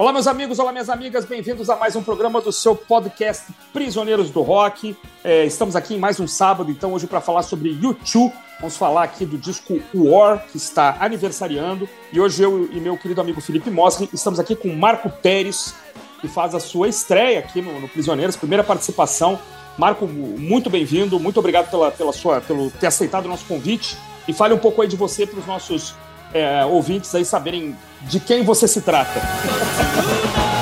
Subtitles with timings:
[0.00, 4.30] Olá, meus amigos, olá, minhas amigas, bem-vindos a mais um programa do seu podcast Prisioneiros
[4.30, 4.96] do Rock.
[5.22, 8.32] É, estamos aqui em mais um sábado, então, hoje para falar sobre YouTube.
[8.58, 11.86] Vamos falar aqui do disco War, que está aniversariando.
[12.10, 15.74] E hoje eu e meu querido amigo Felipe Mosri estamos aqui com Marco Pérez,
[16.22, 19.38] que faz a sua estreia aqui no, no Prisioneiros, primeira participação.
[19.76, 23.98] Marco, muito bem-vindo, muito obrigado pela, pela sua, pelo ter aceitado o nosso convite.
[24.26, 25.94] E fale um pouco aí de você para os nossos
[26.32, 29.20] é, ouvintes aí saberem de quem você se trata.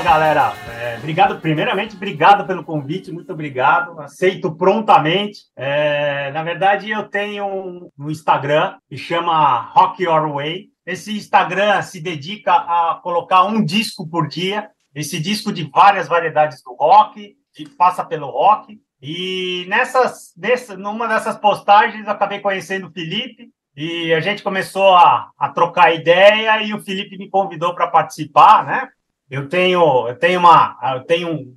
[0.00, 0.54] Boa, galera.
[0.80, 4.00] É, obrigado, primeiramente, obrigado pelo convite, muito obrigado.
[4.00, 5.40] Aceito prontamente.
[5.54, 10.68] É, na verdade, eu tenho um, um Instagram que chama Rock Your Way.
[10.86, 14.70] Esse Instagram se dedica a colocar um disco por dia.
[14.94, 18.80] Esse disco de várias variedades do rock, que passa pelo rock.
[19.02, 23.50] E nessas, nessa, numa dessas postagens, eu acabei conhecendo o Felipe.
[23.76, 28.64] E a gente começou a, a trocar ideia e o Felipe me convidou para participar,
[28.64, 28.88] né?
[29.30, 31.54] Eu tenho, eu tenho uma, eu tenho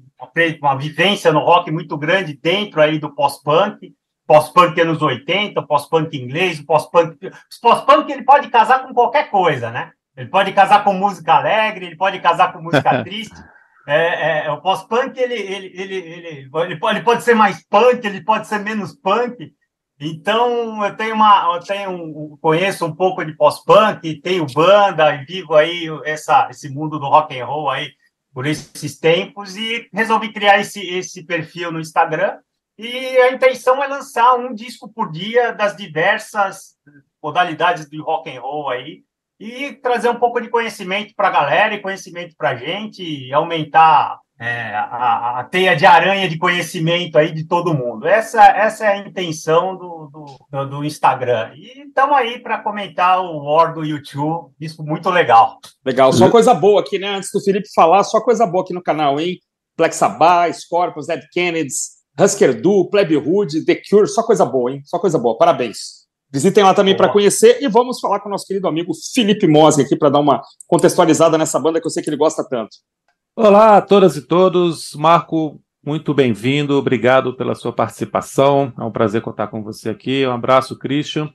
[0.62, 3.94] uma, vivência no rock muito grande dentro aí do pós-punk,
[4.28, 7.18] pós-punk anos 80, pós-punk inglês, pós-punk,
[7.62, 9.92] pós-punk ele pode casar com qualquer coisa, né?
[10.16, 13.36] Ele pode casar com música alegre, ele pode casar com música triste.
[13.88, 16.50] É, é, o pós-punk ele, ele, ele, ele, ele,
[16.80, 19.52] pode, ele pode ser mais punk, ele pode ser menos punk.
[20.00, 25.54] Então, eu tenho uma, eu tenho, conheço um pouco de pós-punk, tenho banda e vivo
[25.54, 27.92] aí essa, esse mundo do rock and roll aí
[28.34, 32.40] por esses tempos e resolvi criar esse, esse perfil no Instagram.
[32.78, 36.76] E a intenção é lançar um disco por dia das diversas
[37.22, 39.04] modalidades do rock and roll aí
[39.40, 44.20] e trazer um pouco de conhecimento para a galera e conhecimento para a gente, aumentar
[44.44, 48.06] é, a, a, teia de aranha de conhecimento aí de todo mundo.
[48.06, 51.54] Essa, essa é a intenção do, do, do Instagram.
[51.56, 54.52] E estamos aí para comentar o War do YouTube.
[54.60, 55.60] Isso muito legal.
[55.86, 57.16] Legal, só coisa boa aqui, né?
[57.16, 59.40] Antes do Felipe falar, só coisa boa aqui no canal, hein?
[59.78, 64.82] Black Sabbath, Scorpions, Dead Kennedys, Husker Du, Plebe Hood, The Cure, só coisa boa, hein?
[64.84, 65.38] Só coisa boa.
[65.38, 66.04] Parabéns.
[66.30, 69.84] Visitem lá também para conhecer e vamos falar com o nosso querido amigo Felipe Mosga
[69.84, 72.76] aqui para dar uma contextualizada nessa banda que eu sei que ele gosta tanto.
[73.36, 74.94] Olá a todas e todos.
[74.94, 76.78] Marco, muito bem-vindo.
[76.78, 78.72] Obrigado pela sua participação.
[78.80, 80.24] É um prazer contar com você aqui.
[80.28, 81.34] Um abraço, Christian.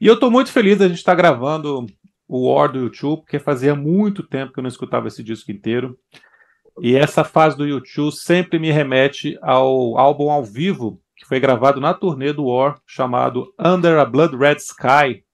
[0.00, 1.86] E eu estou muito feliz a gente estar tá gravando
[2.28, 5.98] o War do YouTube, porque fazia muito tempo que eu não escutava esse disco inteiro.
[6.80, 11.80] E essa fase do YouTube sempre me remete ao álbum ao vivo que foi gravado
[11.80, 15.24] na turnê do War, chamado Under a Blood Red Sky,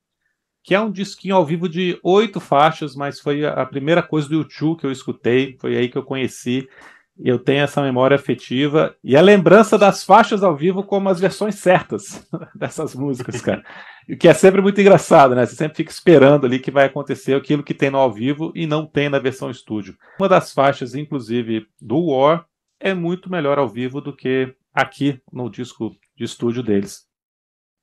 [0.62, 4.34] que é um disquinho ao vivo de oito faixas, mas foi a primeira coisa do
[4.34, 6.69] YouTube que eu escutei, foi aí que eu conheci.
[7.22, 11.56] Eu tenho essa memória afetiva e a lembrança das faixas ao vivo como as versões
[11.56, 13.62] certas dessas músicas, cara.
[14.09, 15.44] O que é sempre muito engraçado, né?
[15.44, 18.66] Você sempre fica esperando ali que vai acontecer aquilo que tem no ao vivo e
[18.66, 19.97] não tem na versão estúdio.
[20.19, 22.47] Uma das faixas, inclusive, do War
[22.78, 27.06] é muito melhor ao vivo do que aqui no disco de estúdio deles.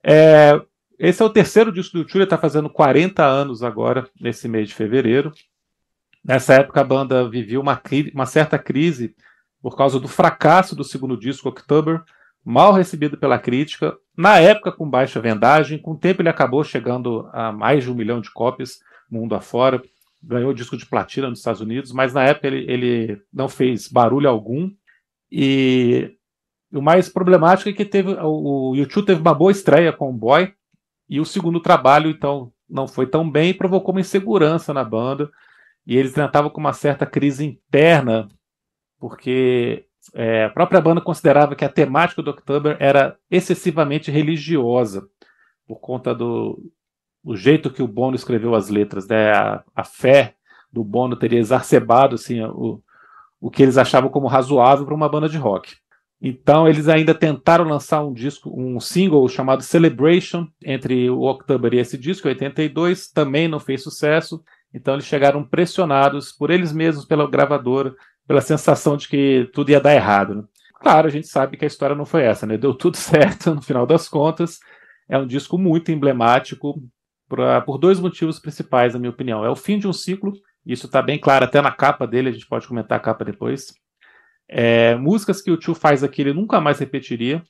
[0.03, 0.59] É,
[0.99, 4.75] esse é o terceiro disco do ele está fazendo 40 anos agora, nesse mês de
[4.75, 5.31] fevereiro.
[6.23, 7.81] Nessa época, a banda vivia uma,
[8.13, 9.15] uma certa crise
[9.61, 12.01] por causa do fracasso do segundo disco, October,
[12.43, 17.29] mal recebido pela crítica, na época com baixa vendagem, com o tempo ele acabou chegando
[17.33, 18.79] a mais de um milhão de cópias
[19.09, 19.81] mundo afora,
[20.21, 24.29] ganhou disco de platina nos Estados Unidos, mas na época ele, ele não fez barulho
[24.29, 24.71] algum,
[25.31, 26.13] e
[26.71, 30.53] o mais problemático é que teve, o YouTube teve uma boa estreia com o Boy,
[31.09, 35.29] e o segundo trabalho, então, não foi tão bem e provocou uma insegurança na banda.
[35.85, 38.27] E eles tentavam com uma certa crise interna,
[38.99, 45.07] porque é, a própria banda considerava que a temática do October era excessivamente religiosa,
[45.65, 46.61] por conta do,
[47.35, 49.07] jeito que o Bono escreveu as letras.
[49.07, 49.31] Né?
[49.31, 50.35] A, a fé
[50.71, 52.81] do Bono teria exacerbado assim, o,
[53.39, 55.75] o que eles achavam como razoável para uma banda de rock.
[56.21, 61.79] Então eles ainda tentaram lançar um disco, um single chamado Celebration entre o October e
[61.79, 64.43] esse disco, 82, também não fez sucesso.
[64.73, 67.95] Então eles chegaram pressionados por eles mesmos pela gravadora,
[68.27, 70.35] pela sensação de que tudo ia dar errado.
[70.35, 70.43] Né?
[70.81, 72.57] Claro, a gente sabe que a história não foi essa, né?
[72.57, 74.59] Deu tudo certo no final das contas.
[75.07, 76.81] É um disco muito emblemático
[77.29, 79.45] pra, por dois motivos principais, na minha opinião.
[79.45, 80.33] É o fim de um ciclo
[80.65, 83.73] Isso está bem claro até na capa dele, a gente pode comentar a capa depois.
[84.47, 87.43] É, músicas que o Tio faz aqui ele nunca mais repetiria,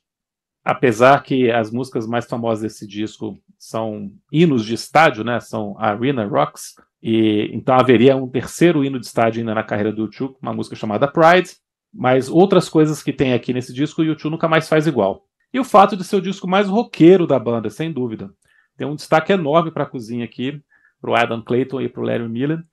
[0.63, 5.39] apesar que as músicas mais famosas desse disco são hinos de estádio, né?
[5.39, 10.03] São Arena Rocks, e então haveria um terceiro hino de estádio ainda na carreira do
[10.03, 11.51] YouTube, uma música chamada Pride,
[11.93, 15.25] mas outras coisas que tem aqui nesse disco o YouTube nunca mais faz igual.
[15.53, 18.29] E o fato de ser o disco mais roqueiro da banda, sem dúvida.
[18.75, 20.61] Tem um destaque enorme para a cozinha aqui,
[20.99, 22.63] para o Adam Clayton e para o Larry Miller.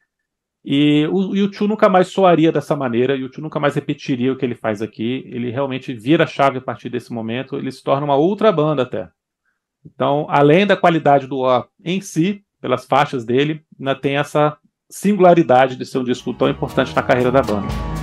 [0.65, 4.45] E o YouTube nunca mais soaria dessa maneira, o YouTube nunca mais repetiria o que
[4.45, 5.23] ele faz aqui.
[5.27, 9.09] Ele realmente vira chave a partir desse momento, ele se torna uma outra banda até.
[9.85, 14.57] Então, além da qualidade do O em si, pelas faixas dele, ainda tem essa
[14.89, 17.94] singularidade de ser um disco tão importante na carreira da banda.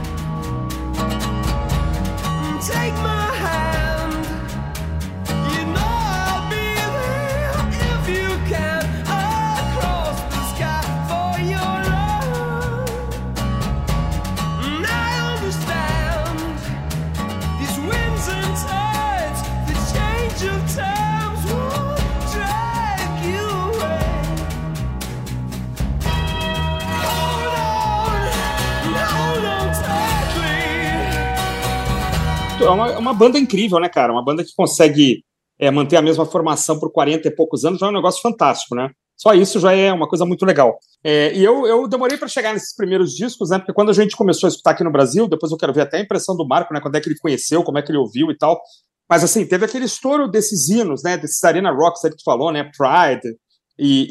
[33.21, 34.12] Banda incrível, né, cara?
[34.12, 35.23] Uma banda que consegue
[35.59, 38.75] é, manter a mesma formação por 40 e poucos anos já é um negócio fantástico,
[38.75, 38.89] né?
[39.15, 40.79] Só isso já é uma coisa muito legal.
[41.03, 43.59] É, e eu, eu demorei para chegar nesses primeiros discos, né?
[43.59, 45.97] Porque quando a gente começou a escutar aqui no Brasil, depois eu quero ver até
[45.97, 46.81] a impressão do Marco, né?
[46.81, 48.59] Quando é que ele conheceu, como é que ele ouviu e tal.
[49.07, 51.15] Mas assim, teve aquele estouro desses hinos, né?
[51.17, 52.63] Desses Arena Rocks que tu falou, né?
[52.75, 53.38] Pride
[53.77, 54.07] e,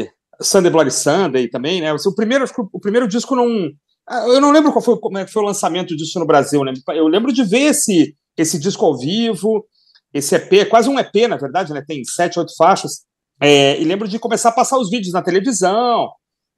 [0.00, 0.08] e
[0.40, 1.92] Sunday Bloody Sunday também, né?
[1.92, 3.68] O primeiro, o primeiro disco não,
[4.08, 6.64] ah, eu não lembro qual foi, como é que foi o lançamento disso no Brasil,
[6.64, 6.72] né?
[6.88, 9.64] Eu lembro de ver esse, esse disco ao vivo,
[10.12, 11.82] esse EP, quase um EP, na verdade, né?
[11.86, 13.02] Tem sete, oito faixas.
[13.40, 16.08] É, e lembro de começar a passar os vídeos na televisão,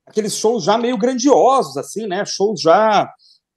[0.07, 2.25] aqueles shows já meio grandiosos, assim, né?
[2.25, 3.03] Shows já.
[3.03, 3.09] A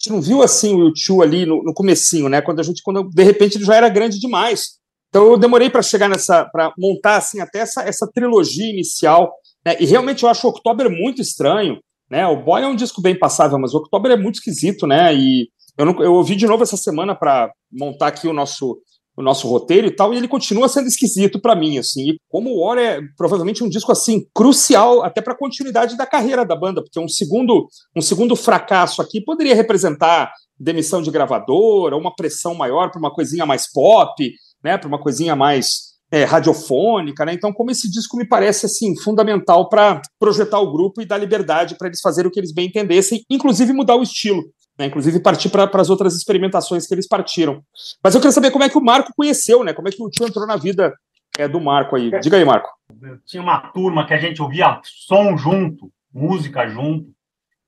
[0.02, 2.42] gente não viu assim o YouTube ali no, no comecinho, né?
[2.42, 4.80] Quando a gente, quando de repente ele já era grande demais.
[5.10, 9.34] Então eu demorei para chegar nessa, para montar assim até essa, essa trilogia inicial.
[9.66, 9.76] Né?
[9.80, 11.80] E realmente eu acho o October muito estranho.
[12.10, 12.26] Né?
[12.28, 15.14] O Boy é um disco bem passável, mas o October é muito esquisito, né?
[15.14, 18.82] E eu, não, eu ouvi de novo essa semana para montar aqui o nosso
[19.18, 22.12] o nosso roteiro e tal, e ele continua sendo esquisito para mim, assim.
[22.12, 26.06] E como o War é provavelmente um disco assim crucial até para a continuidade da
[26.06, 31.92] carreira da banda, porque um segundo um segundo fracasso aqui poderia representar demissão de gravador,
[31.92, 34.32] ou uma pressão maior para uma coisinha mais pop,
[34.64, 37.34] né, para uma coisinha mais é, radiofônica, né?
[37.34, 41.76] Então, como esse disco me parece assim fundamental para projetar o grupo e dar liberdade
[41.78, 44.44] para eles fazerem o que eles bem entendessem, inclusive mudar o estilo,
[44.80, 44.86] né?
[44.86, 47.62] Inclusive partir para as outras experimentações que eles partiram.
[48.02, 49.74] Mas eu queria saber como é que o Marco conheceu, né?
[49.74, 50.94] Como é que o tio entrou na vida
[51.38, 52.10] é, do Marco aí.
[52.22, 52.70] Diga aí, Marco.
[53.02, 57.10] Eu tinha uma turma que a gente ouvia som junto, música junto.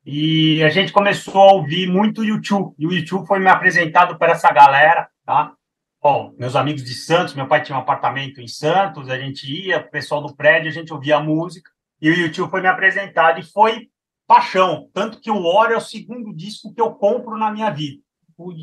[0.06, 2.74] E a gente começou a ouvir muito YouTube.
[2.80, 5.54] E o YouTube foi me apresentado para essa galera, tá?
[6.02, 9.78] Bom, meus amigos de Santos, meu pai tinha um apartamento em Santos, a gente ia,
[9.78, 11.70] o pessoal do prédio, a gente ouvia música,
[12.02, 13.88] e o YouTube foi me apresentado, e foi
[14.32, 18.02] paixão, tanto que o War é o segundo disco que eu compro na minha vida.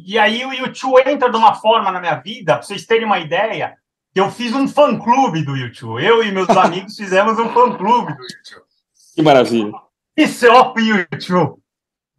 [0.07, 3.19] E aí o YouTube entra de uma forma na minha vida, para vocês terem uma
[3.19, 3.77] ideia,
[4.15, 6.03] eu fiz um fã-clube do YouTube.
[6.03, 8.67] Eu e meus amigos fizemos um fã-clube do YouTube.
[9.15, 9.73] Que maravilha.
[10.17, 11.61] Isso é o YouTube.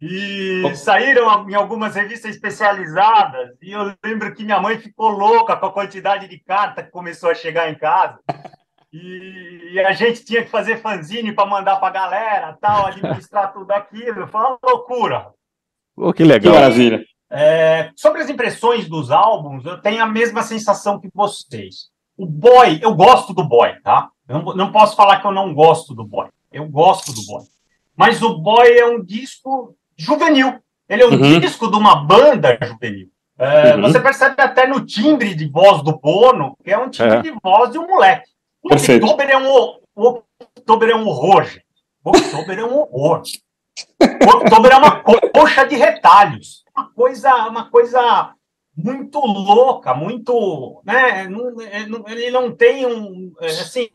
[0.00, 3.50] E saíram em algumas revistas especializadas.
[3.60, 7.30] E eu lembro que minha mãe ficou louca com a quantidade de carta que começou
[7.30, 8.20] a chegar em casa.
[8.92, 13.52] E, e a gente tinha que fazer fanzine para mandar para a galera, tal, administrar
[13.54, 14.26] tudo aquilo.
[14.26, 15.28] Foi uma loucura.
[15.96, 16.54] Oh, que legal.
[16.54, 17.04] Maravilha.
[17.30, 21.90] É, sobre as impressões dos álbuns, eu tenho a mesma sensação que vocês.
[22.16, 24.08] O Boy, eu gosto do Boy, tá?
[24.28, 26.28] Eu não, não posso falar que eu não gosto do Boy.
[26.52, 27.44] Eu gosto do Boy.
[27.96, 30.58] Mas o Boy é um disco juvenil.
[30.88, 31.38] Ele é um uhum.
[31.38, 33.08] disco de uma banda juvenil.
[33.38, 33.82] É, uhum.
[33.82, 37.22] Você percebe até no timbre de voz do Bono, que é um timbre é.
[37.22, 38.29] de voz de um moleque.
[38.62, 40.22] O Oktober é um, o
[40.56, 41.64] Oktober é um horror, gente.
[42.04, 43.22] O Oktober é um horror.
[44.00, 46.64] O Oktober é uma coxa de retalhos.
[46.74, 48.34] Uma coisa, uma coisa
[48.76, 50.82] muito louca, muito.
[50.84, 51.26] Né,
[51.70, 53.32] é, ele não tem um.
[53.40, 53.88] É, assim,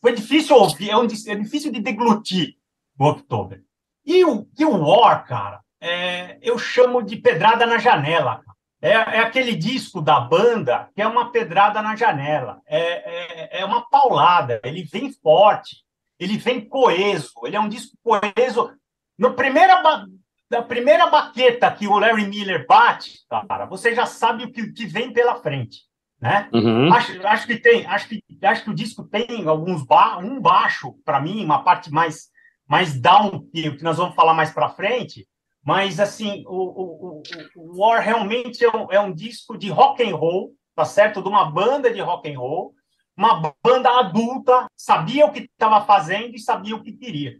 [0.00, 2.56] foi difícil ouvir, é, um, é difícil de deglutir
[2.98, 3.62] o Oktober.
[4.04, 8.40] E o, e o War, cara, é, eu chamo de pedrada na janela.
[8.82, 12.60] É, é, aquele disco da banda que é uma pedrada na janela.
[12.66, 14.60] É, é, é uma paulada.
[14.64, 15.84] Ele vem forte,
[16.18, 17.32] ele vem coeso.
[17.44, 18.72] Ele é um disco coeso.
[19.18, 19.82] No primeira,
[20.50, 24.86] na primeira baqueta que o Larry Miller bate, cara, você já sabe o que, que
[24.86, 25.82] vem pela frente.
[26.20, 26.48] Né?
[26.52, 26.92] Uhum.
[26.92, 30.94] Acho, acho que tem, acho que, acho que o disco tem alguns ba um baixo
[31.04, 32.28] para mim, uma parte mais
[32.68, 35.26] mais down, que nós vamos falar mais para frente,
[35.64, 37.22] mas assim, o, o,
[37.56, 41.22] o, War realmente é um, é um, disco de rock and roll, tá certo?
[41.22, 42.74] De uma banda de rock and roll,
[43.16, 47.36] uma banda adulta, sabia o que estava fazendo e sabia o que queria.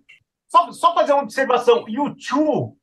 [0.48, 2.76] Só, só fazer uma observação, YouTube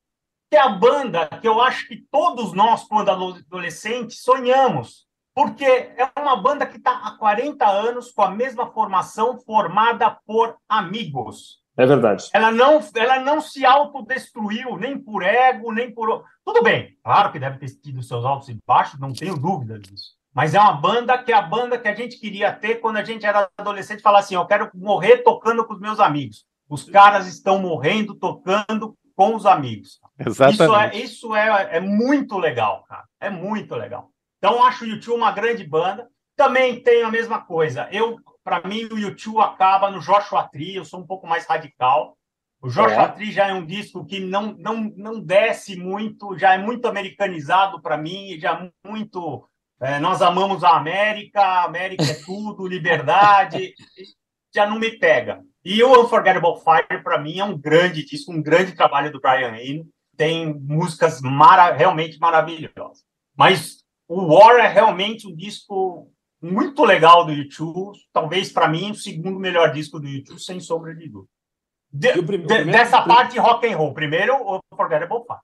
[0.50, 5.06] que é a banda que eu acho que todos nós, quando adolescentes, sonhamos.
[5.34, 10.58] Porque é uma banda que está há 40 anos com a mesma formação, formada por
[10.68, 11.62] amigos.
[11.78, 12.28] É verdade.
[12.34, 16.26] Ela não, ela não se autodestruiu, nem por ego, nem por.
[16.44, 20.18] Tudo bem, claro que deve ter tido seus altos e baixos, não tenho dúvida disso.
[20.34, 23.04] Mas é uma banda que é a banda que a gente queria ter quando a
[23.04, 26.46] gente era adolescente, falar assim: eu quero morrer tocando com os meus amigos.
[26.70, 30.00] Os caras estão morrendo tocando com os amigos.
[30.20, 30.62] Exatamente.
[30.62, 33.04] Isso é, isso é, é muito legal, cara.
[33.20, 34.10] É muito legal.
[34.38, 36.08] Então, acho o YouTube uma grande banda.
[36.36, 37.88] Também tem a mesma coisa.
[37.92, 38.18] Eu,
[38.48, 40.78] para mim, o YouTube acaba no Joshua Tree.
[40.78, 42.18] Eu sou um pouco mais radical.
[42.62, 43.08] O Joshua é.
[43.10, 47.82] Tree já é um disco que não, não, não desce muito, já é muito americanizado
[47.82, 49.46] para mim, já é muito.
[49.82, 53.74] É, nós amamos a América, a América é tudo, liberdade,
[54.56, 55.44] já não me pega.
[55.66, 59.58] E o Unforgettable Fire, para mim, é um grande disco, um grande trabalho do Brian
[59.58, 59.86] Eno.
[60.16, 63.04] Tem músicas mara realmente maravilhosas.
[63.36, 66.10] Mas o War é realmente um disco
[66.52, 67.98] muito legal do YouTube.
[68.14, 71.32] Talvez, para mim, o segundo melhor disco do YouTube, sem sombra de dúvida.
[71.92, 73.94] De, de, dessa parte rock and roll.
[73.94, 75.40] Primeiro, o Unforgettable Fire.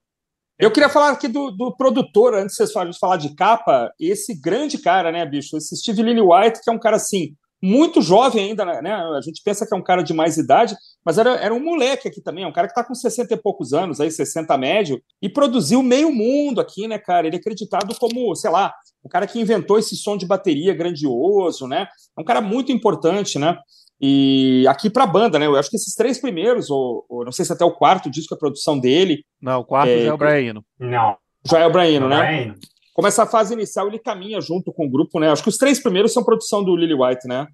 [0.60, 4.78] Eu queria falar aqui do, do produtor, antes de vocês falar de capa, esse grande
[4.78, 5.58] cara, né, bicho?
[5.58, 8.94] Esse Steve Lillywhite, que é um cara assim, muito jovem ainda, né?
[8.94, 12.10] A gente pensa que é um cara de mais idade, mas era, era um moleque
[12.10, 15.02] aqui também, é um cara que está com 60 e poucos anos, aí 60 médio,
[15.22, 17.26] e produziu meio mundo aqui, né, cara?
[17.26, 21.66] Ele é acreditado como, sei lá, o cara que inventou esse som de bateria grandioso,
[21.66, 21.88] né?
[22.18, 23.58] É um cara muito importante, né?
[24.02, 25.46] E aqui para a banda, né?
[25.46, 28.34] Eu acho que esses três primeiros, ou, ou, não sei se até o quarto disco
[28.34, 29.24] é a produção dele.
[29.42, 30.66] Não, o quarto é, já é o Braino.
[30.78, 31.16] Não.
[31.50, 32.18] Já é o Braino, né?
[32.18, 32.56] Braino
[32.94, 35.30] como essa fase inicial ele caminha junto com o grupo, né?
[35.30, 37.48] Acho que os três primeiros são produção do Lily White, né?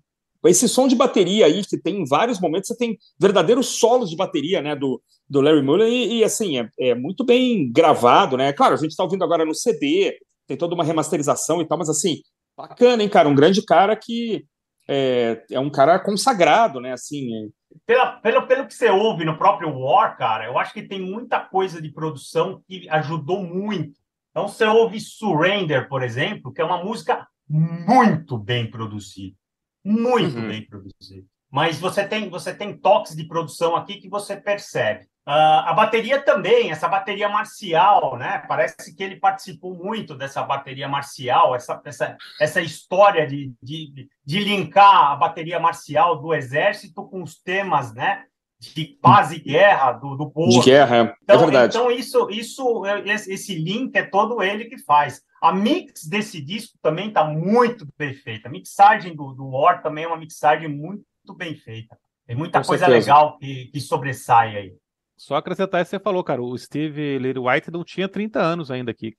[0.46, 4.15] Esse som de bateria aí, que tem em vários momentos, você tem verdadeiros solos de
[4.15, 4.75] bateria, né?
[4.75, 8.53] Do, do Larry Mullen, e, e assim, é, é, muito bem gravado, né?
[8.53, 10.17] Claro, a gente está ouvindo agora no CD,
[10.48, 12.22] tem toda uma remasterização e tal, mas assim,
[12.58, 13.29] bacana, hein, cara?
[13.29, 14.46] Um grande cara que
[14.88, 16.93] é, é um cara consagrado, né?
[16.93, 17.48] Assim, é...
[17.86, 21.39] Pela, pelo, pelo que você ouve no próprio War, cara, eu acho que tem muita
[21.39, 23.99] coisa de produção que ajudou muito
[24.39, 29.36] então, você ouve Surrender, por exemplo, que é uma música muito bem produzida.
[29.84, 30.48] Muito uhum.
[30.48, 31.27] bem produzida.
[31.51, 35.05] Mas você tem, você tem toques de produção aqui que você percebe.
[35.27, 38.41] Uh, a bateria também, essa bateria marcial, né?
[38.48, 44.39] Parece que ele participou muito dessa bateria marcial, essa, essa, essa história de, de, de
[44.39, 48.24] linkar a bateria marcial do exército com os temas, né?
[48.60, 50.50] De paz e guerra do, do povo.
[50.50, 51.78] De guerra, é, é então, é verdade.
[51.78, 55.22] Então, isso, isso, esse link é todo ele que faz.
[55.42, 58.50] A mix desse disco também está muito bem feita.
[58.50, 61.98] A mixagem do, do War também é uma mixagem muito bem feita.
[62.28, 63.08] Tem muita Com coisa certeza.
[63.08, 64.75] legal que, que sobressai aí.
[65.16, 66.42] Só acrescentar isso que você falou, cara.
[66.42, 69.16] O Steve Little White não tinha 30 anos ainda aqui.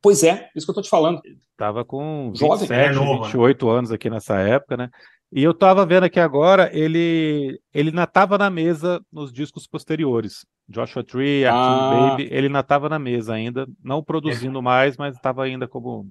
[0.00, 1.20] Pois é, isso que eu tô te falando.
[1.56, 3.72] Tava com 27, Jovem, é novo, 28 né?
[3.72, 4.90] anos aqui nessa época, né?
[5.34, 10.44] E eu estava vendo aqui agora, ele ele natava na mesa nos discos posteriores.
[10.68, 12.10] Joshua Tree, Arctic ah.
[12.10, 14.62] Baby, ele natava na mesa ainda, não produzindo é.
[14.62, 16.10] mais, mas estava ainda como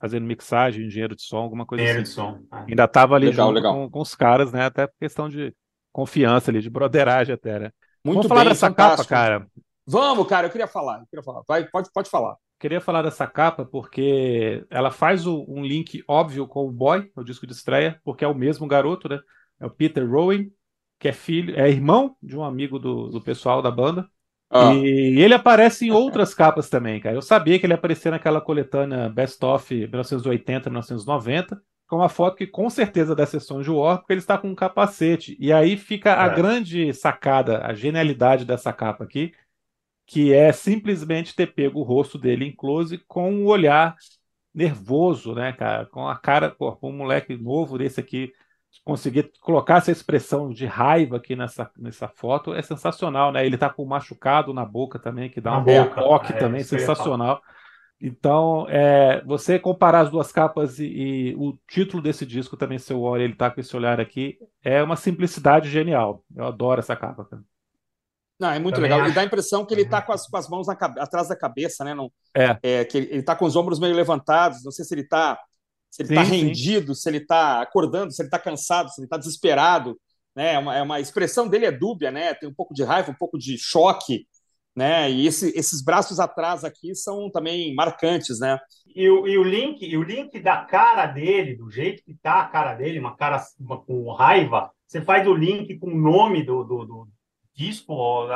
[0.00, 2.10] fazendo mixagem, engenheiro de som, alguma coisa engenheiro assim.
[2.10, 2.40] De som.
[2.50, 2.64] Ah.
[2.66, 3.74] Ainda estava ali legal, junto legal.
[3.74, 4.64] Com, com, os caras, né?
[4.64, 5.54] Até por questão de
[5.92, 7.70] confiança ali, de broderagem até, né?
[8.02, 9.08] Muito Vamos falar bem, dessa fantástico.
[9.08, 9.46] capa, cara.
[9.86, 11.42] Vamos, cara, eu queria falar, eu queria falar.
[11.46, 12.36] Vai, pode, pode falar.
[12.62, 17.24] Queria falar dessa capa porque ela faz o, um link óbvio com o Boy, o
[17.24, 19.18] disco de estreia, porque é o mesmo garoto, né?
[19.58, 20.46] É o Peter Rowan,
[20.96, 24.08] que é filho, é irmão de um amigo do, do pessoal da banda.
[24.48, 24.72] Ah.
[24.74, 27.16] E ele aparece em outras capas também, cara.
[27.16, 32.70] Eu sabia que ele aparecia naquela coletânea Best of 1980-1990, com uma foto que com
[32.70, 35.36] certeza da sessão de War, porque ele está com um capacete.
[35.40, 36.14] E aí fica é.
[36.14, 39.32] a grande sacada, a genialidade dessa capa aqui,
[40.06, 43.96] que é simplesmente ter pego o rosto dele em close com um olhar
[44.54, 45.86] nervoso, né, cara?
[45.86, 48.32] Com a cara, pô, um moleque novo desse aqui,
[48.84, 53.44] conseguir colocar essa expressão de raiva aqui nessa, nessa foto é sensacional, né?
[53.44, 57.40] Ele tá com um machucado na boca também, que dá um toque é, também, sensacional.
[58.04, 63.00] Então, é, você comparar as duas capas e, e, o título desse disco também, seu
[63.00, 66.24] olho, ele tá com esse olhar aqui, é uma simplicidade genial.
[66.34, 67.51] Eu adoro essa capa, cara.
[68.42, 69.04] Não, é muito Também legal.
[69.04, 69.12] Acho.
[69.12, 71.36] E dá a impressão que ele está com as, com as mãos na, atrás da
[71.36, 71.94] cabeça, né?
[71.94, 72.58] Não, é.
[72.60, 74.64] é que ele está com os ombros meio levantados.
[74.64, 75.38] Não sei se ele está
[75.88, 77.02] se ele está rendido, sim.
[77.02, 79.96] se ele está acordando, se ele está cansado, se ele está desesperado.
[80.34, 80.54] né?
[80.54, 82.34] É uma, é uma expressão dele é dúbia, né?
[82.34, 84.26] Tem um pouco de raiva, um pouco de choque,
[84.74, 85.08] né?
[85.08, 88.58] E esse, esses braços atrás aqui são também marcantes, né?
[88.96, 92.40] E o, e o link, e o link da cara dele, do jeito que tá
[92.40, 96.42] a cara dele, uma cara uma, com raiva, você faz o link com o nome
[96.42, 97.08] do, do, do
[97.54, 98.26] disco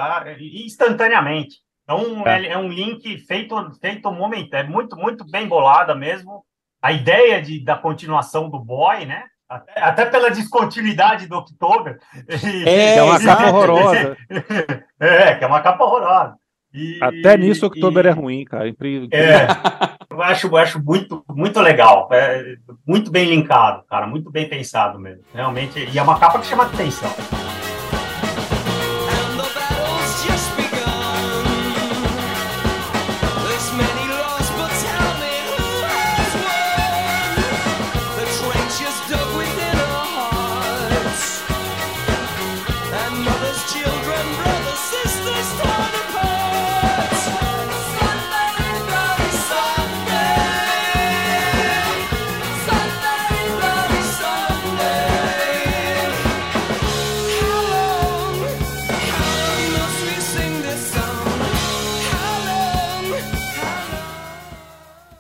[0.40, 1.56] instantaneamente.
[1.85, 2.49] Então é.
[2.49, 6.44] é, um link feito feito momento, é muito muito bem bolada mesmo.
[6.82, 9.25] A ideia de, da continuação do Boy, né?
[9.49, 11.99] Até, até pela descontinuidade do October.
[12.66, 14.16] É, é uma capa horrorosa.
[14.99, 16.35] É, que é uma capa horrorosa.
[16.75, 18.68] E, Até nisso o October e, é ruim, cara.
[18.68, 19.46] É,
[20.11, 22.08] eu acho, eu acho muito, muito legal.
[22.12, 22.56] É,
[22.87, 24.06] muito bem linkado, cara.
[24.06, 25.23] Muito bem pensado mesmo.
[25.32, 25.88] Realmente.
[25.92, 27.11] E é uma capa que chama atenção.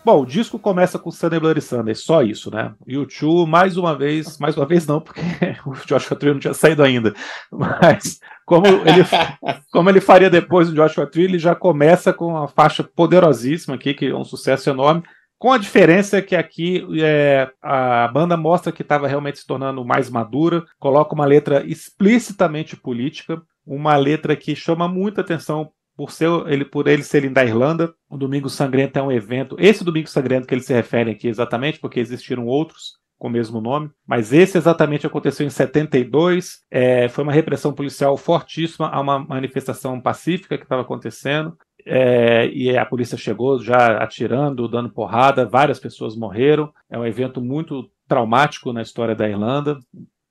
[0.06, 2.72] Bom, o disco começa com Sunday Bloody Sunday, só isso, né?
[2.86, 5.20] E o Chu, mais uma vez, mais uma vez não, porque
[5.66, 7.12] o Joshua Tree não tinha saído ainda,
[7.50, 9.04] mas como ele,
[9.72, 13.94] como ele faria depois do Joshua Tree, ele já começa com uma faixa poderosíssima aqui,
[13.94, 15.02] que é um sucesso enorme,
[15.40, 20.08] com a diferença que aqui é, a banda mostra que estava realmente se tornando mais
[20.08, 26.64] madura, coloca uma letra explicitamente política, uma letra que chama muita atenção por, ser, ele,
[26.64, 29.56] por ele serem da Irlanda, o Domingo Sangrento é um evento.
[29.58, 33.62] Esse Domingo Sangrento que eles se referem aqui exatamente, porque existiram outros com o mesmo
[33.62, 36.58] nome, mas esse exatamente aconteceu em 72.
[36.70, 41.56] É, foi uma repressão policial fortíssima a uma manifestação pacífica que estava acontecendo.
[41.88, 46.70] É, e a polícia chegou já atirando, dando porrada, várias pessoas morreram.
[46.90, 49.78] É um evento muito traumático na história da Irlanda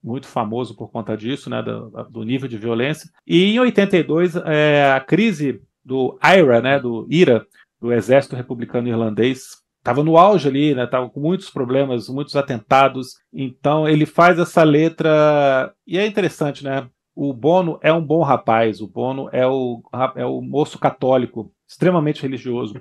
[0.05, 3.09] muito famoso por conta disso, né, do, do nível de violência.
[3.25, 7.43] E em 82, é, a crise do IRA, né, do IRA,
[7.81, 13.15] do Exército Republicano Irlandês, estava no auge ali, né, estava com muitos problemas, muitos atentados.
[13.33, 16.87] Então ele faz essa letra e é interessante, né?
[17.15, 19.81] O Bono é um bom rapaz, o Bono é o,
[20.15, 22.75] é o moço católico, extremamente religioso.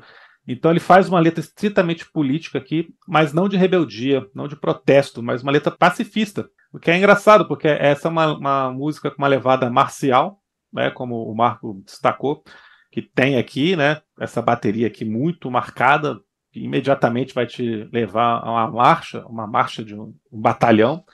[0.46, 5.22] Então ele faz uma letra estritamente política aqui, mas não de rebeldia, não de protesto,
[5.22, 6.48] mas uma letra pacifista.
[6.74, 10.90] O que é engraçado, porque essa é uma, uma música com uma levada marcial, né,
[10.90, 12.42] como o Marco destacou,
[12.90, 16.18] que tem aqui, né, essa bateria aqui muito marcada,
[16.52, 21.04] que imediatamente vai te levar a uma marcha, uma marcha de um, um batalhão.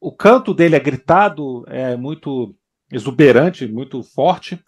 [0.00, 2.52] O canto dele é gritado, é muito
[2.90, 4.58] exuberante, muito forte,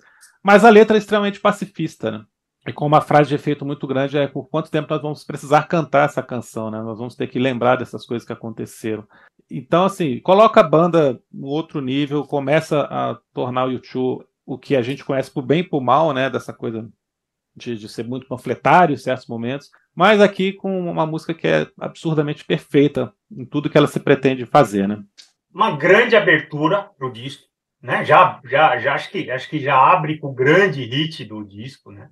[0.45, 2.25] mas a letra é extremamente pacifista, né?
[2.69, 5.69] E com uma frase de efeito muito grande é por quanto tempo nós vamos precisar
[5.69, 6.81] cantar essa canção, né?
[6.83, 9.07] Nós vamos ter que lembrar dessas coisas que aconteceram.
[9.51, 14.77] Então, assim, coloca a banda no outro nível, começa a tornar o YouTube o que
[14.77, 16.31] a gente conhece por bem e por mal, né?
[16.31, 16.89] Dessa coisa
[17.55, 21.67] de, de ser muito panfletário em certos momentos, mas aqui com uma música que é
[21.81, 25.03] absurdamente perfeita em tudo que ela se pretende fazer, né?
[25.53, 27.45] Uma grande abertura para o disco,
[27.83, 28.05] né?
[28.05, 31.91] Já, já, já acho que acho que já abre com o grande hit do disco,
[31.91, 32.09] né?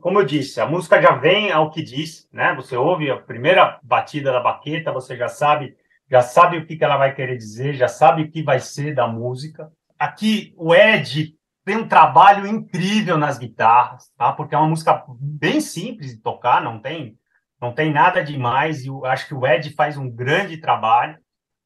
[0.00, 2.54] como eu disse, a música já vem ao que diz, né?
[2.54, 5.74] Você ouve a primeira batida da baqueta, você já sabe,
[6.12, 9.08] já sabe o que, ela vai querer dizer, já sabe o que vai ser da
[9.08, 9.72] música.
[9.98, 14.30] Aqui o Ed tem um trabalho incrível nas guitarras, tá?
[14.30, 17.16] Porque é uma música bem simples de tocar, não tem,
[17.58, 18.84] não tem nada demais.
[18.84, 21.16] E eu acho que o Ed faz um grande trabalho.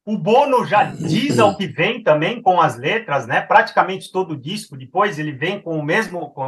[0.05, 3.41] O Bono já diz ao que vem também com as letras, né?
[3.41, 6.47] Praticamente todo o disco, depois ele vem com o mesmo, com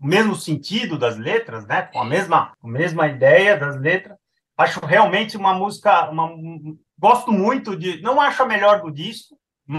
[0.00, 1.82] o mesmo sentido das letras, né?
[1.82, 4.16] Com a mesma, a mesma ideia das letras.
[4.56, 6.30] Acho realmente uma música, uma,
[7.00, 9.34] gosto muito de, não acho a melhor do disco,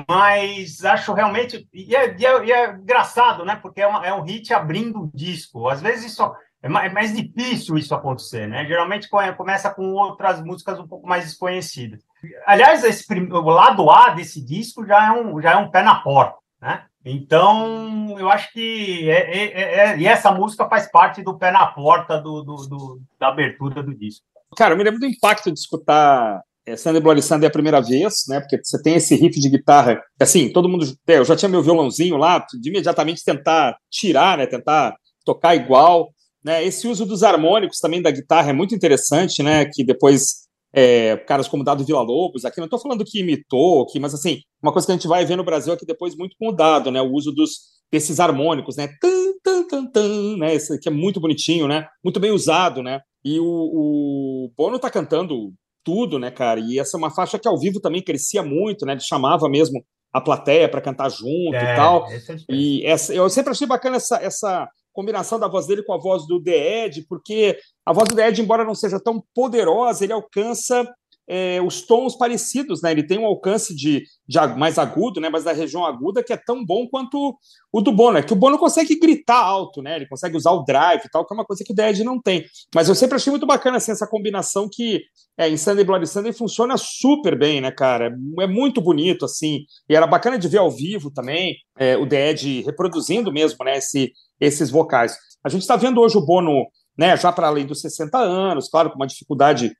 [0.07, 3.57] mas acho realmente e é, e é, e é engraçado, né?
[3.61, 5.67] Porque é, uma, é um hit abrindo o disco.
[5.67, 6.23] Às vezes isso
[6.63, 8.65] é mais, é mais difícil isso acontecer, né?
[8.65, 12.01] Geralmente começa com outras músicas um pouco mais desconhecidas.
[12.45, 15.95] Aliás, esse, o lado A desse disco já é um, já é um pé na
[15.95, 16.85] porta, né?
[17.03, 21.51] Então, eu acho que é, é, é, é, e essa música faz parte do pé
[21.51, 24.23] na porta do, do, do, da abertura do disco.
[24.55, 28.23] Cara, eu me lembro do impacto de escutar é, Sunday Bloody Sunday a primeira vez,
[28.27, 28.39] né?
[28.39, 31.61] Porque você tem esse riff de guitarra, assim, todo mundo, é, eu já tinha meu
[31.61, 34.45] violãozinho lá, de imediatamente tentar tirar, né?
[34.47, 36.13] Tentar tocar igual.
[36.43, 36.63] Né?
[36.65, 39.65] Esse uso dos harmônicos também da guitarra é muito interessante, né?
[39.65, 43.99] Que depois é, caras como Dado Vila Lobos, aqui não estou falando que imitou, que,
[43.99, 46.91] mas assim, uma coisa que a gente vai ver no Brasil aqui depois muito mudado,
[46.91, 47.01] né?
[47.01, 48.87] O uso dos desses harmônicos, né?
[49.01, 50.55] Tum, tum, tum, tum, né?
[50.55, 51.87] Esse aqui é muito bonitinho, né?
[52.03, 53.01] Muito bem usado, né?
[53.23, 55.53] E o, o Bono tá cantando
[55.83, 56.59] tudo, né, cara?
[56.59, 58.93] E essa é uma faixa que ao vivo também crescia muito, né?
[58.93, 62.07] Ele chamava mesmo a plateia para cantar junto é, e tal.
[62.07, 65.99] É e essa, eu sempre achei bacana essa, essa combinação da voz dele com a
[65.99, 70.03] voz do The Ed, porque a voz do The Ed, embora não seja tão poderosa,
[70.03, 70.85] ele alcança
[71.33, 72.91] é, os tons parecidos, né?
[72.91, 75.29] Ele tem um alcance de, de, mais agudo, né?
[75.29, 77.37] Mas da região aguda que é tão bom quanto
[77.71, 78.17] o do Bono.
[78.17, 79.95] É que o Bono consegue gritar alto, né?
[79.95, 82.21] Ele consegue usar o drive e tal, que é uma coisa que o Dead não
[82.21, 82.43] tem.
[82.75, 85.03] Mas eu sempre achei muito bacana assim, essa combinação que
[85.37, 88.13] é, em Sunday Bloody Sunday funciona super bem, né, cara?
[88.41, 89.59] É muito bonito, assim.
[89.87, 93.77] E era bacana de ver ao vivo também é, o Dead reproduzindo mesmo, né?
[93.77, 95.15] Esse, esses vocais.
[95.45, 96.65] A gente está vendo hoje o Bono
[96.97, 99.73] né, já para além dos 60 anos, claro, com uma dificuldade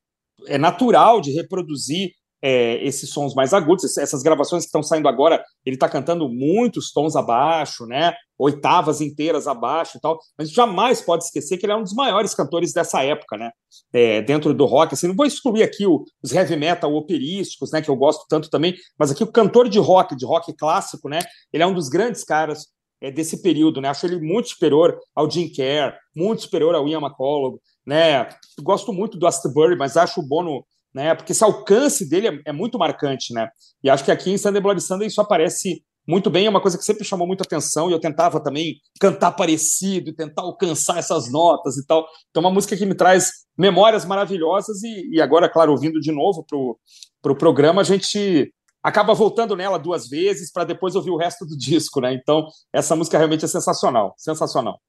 [0.46, 2.10] é natural de reproduzir
[2.42, 3.96] é, esses sons mais agudos.
[3.96, 8.12] Essas gravações que estão saindo agora, ele está cantando muitos tons abaixo, né?
[8.36, 10.18] Oitavas inteiras abaixo e tal.
[10.36, 13.50] Mas jamais pode esquecer que ele é um dos maiores cantores dessa época, né?
[13.92, 14.92] É, dentro do rock.
[14.92, 17.80] Assim, não vou excluir aqui o, os heavy metal operísticos, né?
[17.80, 18.74] Que eu gosto tanto também.
[18.98, 21.20] Mas aqui o cantor de rock, de rock clássico, né?
[21.52, 22.66] Ele é um dos grandes caras
[23.00, 23.88] é, desse período, né?
[23.88, 28.28] Acho ele muito superior ao Jim Kerr, muito superior ao Ian McCullough né?
[28.60, 30.64] Gosto muito do Astbury, mas acho o Bono,
[30.94, 31.14] né?
[31.14, 33.48] Porque esse alcance dele é, é, muito marcante, né?
[33.82, 36.76] E acho que aqui em Sunday Bloody Sunday isso aparece muito bem, é uma coisa
[36.76, 41.30] que sempre chamou muita atenção e eu tentava também cantar parecido e tentar alcançar essas
[41.30, 42.04] notas e tal.
[42.30, 46.44] Então, uma música que me traz memórias maravilhosas e, e agora, claro, ouvindo de novo
[46.44, 46.76] para o
[47.22, 51.56] pro programa, a gente acaba voltando nela duas vezes para depois ouvir o resto do
[51.56, 52.12] disco, né?
[52.12, 54.80] Então, essa música realmente é sensacional, sensacional.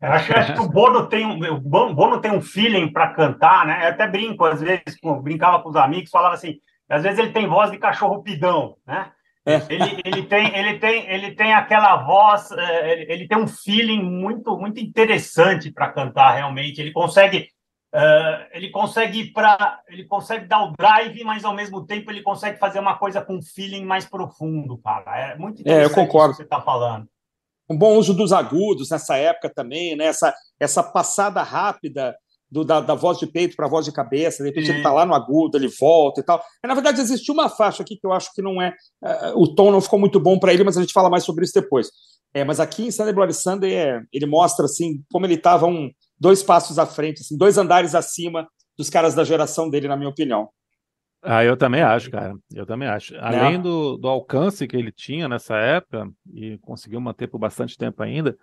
[0.00, 3.66] Eu acho, acho, que o Bono tem um, o Bono tem um feeling para cantar,
[3.66, 3.84] né?
[3.84, 6.58] Eu até brinco, às vezes, brincava com os amigos, falava assim,
[6.88, 9.10] às vezes ele tem voz de cachorro pidão, né?
[9.44, 9.62] É.
[9.68, 14.02] Ele, ele, tem, ele, tem, ele tem aquela voz, é, ele, ele tem um feeling
[14.02, 16.80] muito, muito interessante para cantar, realmente.
[16.80, 17.48] Ele consegue,
[17.94, 22.58] uh, ele consegue para, ele consegue dar o drive, mas ao mesmo tempo ele consegue
[22.58, 25.32] fazer uma coisa com um feeling mais profundo, cara.
[25.32, 26.32] É muito interessante é, eu concordo.
[26.32, 27.08] que você está falando
[27.68, 30.06] um bom uso dos agudos nessa época também, né?
[30.06, 32.16] essa, essa passada rápida
[32.50, 34.92] do, da, da, voz de peito para a voz de cabeça, de repente ele está
[34.92, 36.42] lá no agudo, ele volta e tal.
[36.64, 38.74] na verdade, existe uma faixa aqui que eu acho que não é.
[39.02, 41.44] Uh, o tom não ficou muito bom para ele, mas a gente fala mais sobre
[41.44, 41.90] isso depois.
[42.34, 45.90] É, mas aqui em Sunday Bloody Sunday é, ele mostra assim como ele estava um,
[46.18, 50.10] dois passos à frente, assim, dois andares acima dos caras da geração dele, na minha
[50.10, 50.48] opinião.
[51.22, 52.34] Ah, eu também acho, cara.
[52.54, 53.14] Eu também acho.
[53.18, 53.58] Além é.
[53.58, 58.36] do, do alcance que ele tinha nessa época, e conseguiu manter por bastante tempo ainda,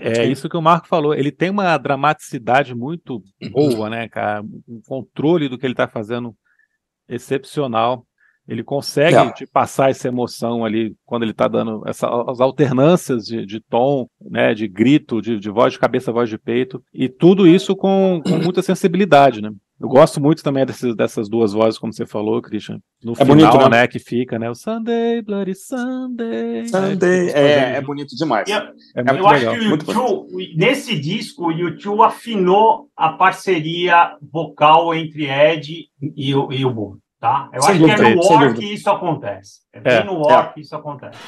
[0.00, 1.14] é isso que o Marco falou.
[1.14, 4.42] Ele tem uma dramaticidade muito boa, né, cara?
[4.66, 6.34] Um controle do que ele está fazendo
[7.08, 8.06] excepcional.
[8.46, 9.32] Ele consegue é.
[9.32, 14.08] te passar essa emoção ali quando ele está dando essa, as alternâncias de, de tom,
[14.18, 18.22] né, de grito, de, de, voz de cabeça, voz de peito, e tudo isso com,
[18.24, 19.50] com muita sensibilidade, né?
[19.80, 22.80] Eu gosto muito também desses, dessas duas vozes, como você falou, Christian.
[23.02, 23.80] No é final, bonito, né?
[23.82, 23.86] né?
[23.86, 24.50] Que fica, né?
[24.50, 26.66] O Sunday, Bloody Sunday.
[26.66, 27.30] Sunday.
[27.30, 28.48] É, é bonito demais.
[28.48, 28.62] Eu, é
[29.04, 29.30] muito eu legal.
[29.30, 35.86] acho que o YouTube, nesse disco, o YouTube afinou a parceria vocal entre Ed
[36.16, 37.48] e, o, e o Bono, tá?
[37.52, 39.60] Eu sem acho dúvida, que é no War que isso acontece.
[39.72, 40.52] É bem é, no War é.
[40.54, 41.18] que isso acontece.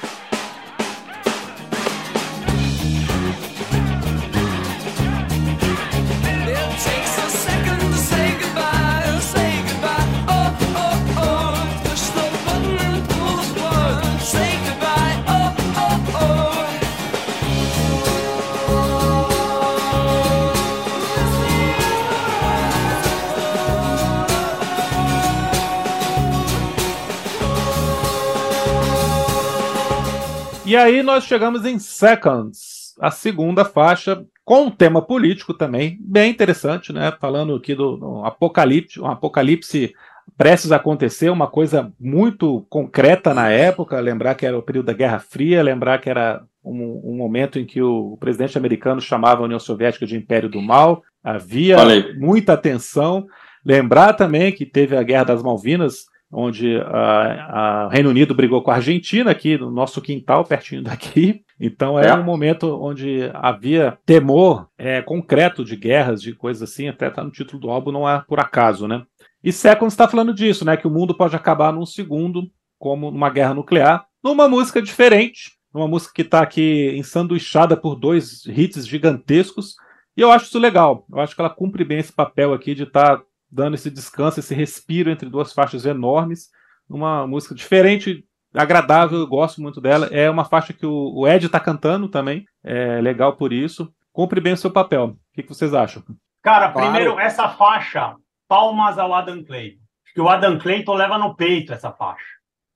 [30.70, 36.30] E aí nós chegamos em Seconds, a segunda faixa, com um tema político também, bem
[36.30, 37.12] interessante, né?
[37.20, 39.92] Falando aqui do, do apocalipse, um apocalipse
[40.38, 44.92] prestes a acontecer, uma coisa muito concreta na época, lembrar que era o período da
[44.92, 49.46] Guerra Fria, lembrar que era um, um momento em que o presidente americano chamava a
[49.46, 52.14] União Soviética de Império do Mal, havia Falei.
[52.14, 53.26] muita tensão.
[53.66, 58.76] Lembrar também que teve a Guerra das Malvinas, onde o Reino Unido brigou com a
[58.76, 61.42] Argentina, aqui no nosso quintal, pertinho daqui.
[61.58, 62.14] Então é, é.
[62.14, 67.30] um momento onde havia temor é, concreto de guerras, de coisas assim, até está no
[67.30, 69.02] título do álbum, não é por acaso, né?
[69.42, 70.76] E Seconds está falando disso, né?
[70.76, 75.88] Que o mundo pode acabar num segundo, como numa guerra nuclear, numa música diferente, numa
[75.88, 79.74] música que está aqui ensanduichada por dois hits gigantescos.
[80.16, 81.06] E eu acho isso legal.
[81.10, 84.40] Eu acho que ela cumpre bem esse papel aqui de estar tá dando esse descanso,
[84.40, 86.48] esse respiro entre duas faixas enormes,
[86.88, 90.06] uma música diferente agradável, eu gosto muito dela.
[90.10, 93.92] É uma faixa que o, o Ed tá cantando também, é legal por isso.
[94.12, 95.04] Cumpre bem o seu papel.
[95.04, 96.02] O que, que vocês acham?
[96.42, 96.90] Cara, claro.
[96.90, 98.16] primeiro, essa faixa,
[98.48, 99.80] palmas ao Adam Clayton.
[100.04, 102.24] Acho que o Adam Clayton leva no peito essa faixa.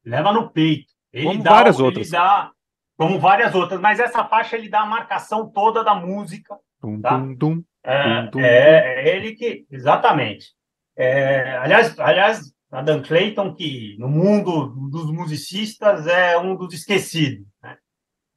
[0.05, 0.93] Leva no peito.
[1.13, 2.11] Ele como dá, várias outras.
[2.11, 2.51] Dá,
[2.97, 6.57] como várias outras, mas essa faixa ele dá a marcação toda da música.
[6.81, 7.19] Tum, tá?
[7.19, 9.67] tum, tum, é, é, é, ele que.
[9.71, 10.55] Exatamente.
[10.97, 17.47] É, aliás, aliás, Adam Clayton, que no mundo dos musicistas é um dos esquecidos.
[17.63, 17.77] Né?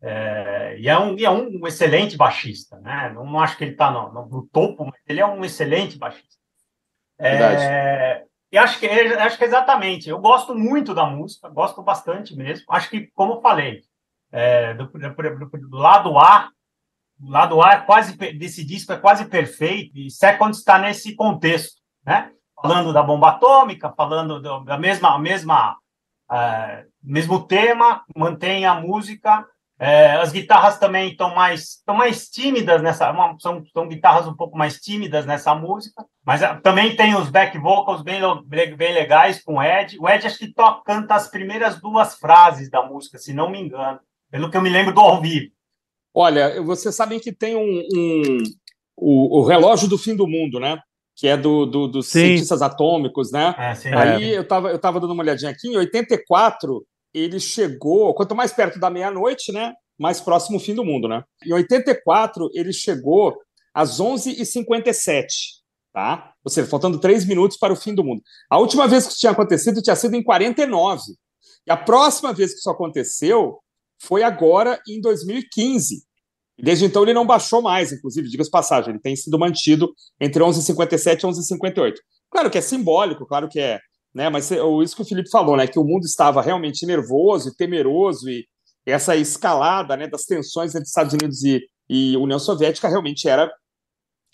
[0.02, 2.80] É, e, é um, e é um excelente baixista.
[2.80, 3.12] Né?
[3.14, 6.38] Não, não acho que ele está no, no, topo, mas ele é um excelente baixista.
[7.20, 10.08] É, e acho que, acho que exatamente.
[10.08, 12.66] Eu gosto muito da música, gosto bastante mesmo.
[12.70, 13.82] Acho que, como eu falei,
[14.32, 16.50] é, do, do, do, lado A,
[17.20, 19.98] o lado A é quase desse disco é quase perfeito.
[19.98, 22.32] E Second está nesse contexto, né?
[22.62, 25.78] Falando da bomba atômica, falando do, da mesma, mesma
[26.32, 29.46] é, mesmo tema, mantém a música.
[29.80, 34.36] É, as guitarras também estão mais, estão mais tímidas nessa, uma, são, são guitarras um
[34.36, 39.44] pouco mais tímidas nessa música, mas é, também tem os back vocals bem, bem legais
[39.44, 39.96] com o Ed.
[40.00, 43.62] O Ed acho que toca, canta as primeiras duas frases da música, se não me
[43.62, 44.00] engano,
[44.32, 45.52] pelo que eu me lembro do ao vivo.
[46.12, 48.44] Olha, vocês sabem que tem um, um
[48.96, 50.82] o, o relógio do fim do mundo, né?
[51.18, 52.20] Que é do, do dos sim.
[52.20, 53.56] cientistas atômicos, né?
[53.58, 54.38] É, sim, Aí é.
[54.38, 58.80] eu estava eu tava dando uma olhadinha aqui, em 84 ele chegou, quanto mais perto
[58.80, 59.74] da meia-noite, né?
[60.00, 61.24] Mais próximo o fim do mundo, né?
[61.44, 63.36] Em 84 ele chegou
[63.74, 65.26] às 11h57,
[65.92, 66.34] tá?
[66.46, 68.22] Ou seja, faltando três minutos para o fim do mundo.
[68.48, 71.02] A última vez que isso tinha acontecido tinha sido em 49.
[71.66, 73.58] E a próxima vez que isso aconteceu
[74.00, 76.07] foi agora em 2015.
[76.60, 81.20] Desde então ele não baixou mais, inclusive, diga-se passagem, ele tem sido mantido entre 11,57
[81.20, 81.94] e 11,58.
[82.32, 83.80] Claro que é simbólico, claro que é,
[84.14, 84.30] né?
[84.30, 84.50] Mas
[84.84, 85.68] isso que o Felipe falou, né?
[85.68, 88.46] Que o mundo estava realmente nervoso e temeroso e
[88.86, 93.52] essa escalada, né, das tensões entre Estados Unidos e, e União Soviética realmente era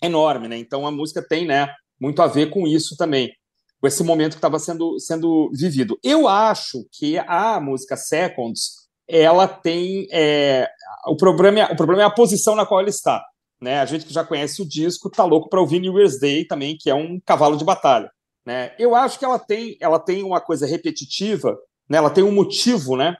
[0.00, 0.56] enorme, né?
[0.56, 1.68] Então a música tem, né,
[2.00, 3.32] muito a ver com isso também,
[3.80, 5.98] com esse momento que estava sendo sendo vivido.
[6.02, 10.68] Eu acho que a música Seconds ela tem é,
[11.06, 13.24] o problema é, o problema é a posição na qual ela está
[13.60, 13.80] né?
[13.80, 16.76] A gente que já conhece o disco tá louco para ouvir New Year's Day também
[16.78, 18.10] que é um cavalo de batalha
[18.46, 18.74] né?
[18.78, 21.56] Eu acho que ela tem ela tem uma coisa repetitiva
[21.88, 21.98] né?
[21.98, 23.16] Ela tem um motivo né?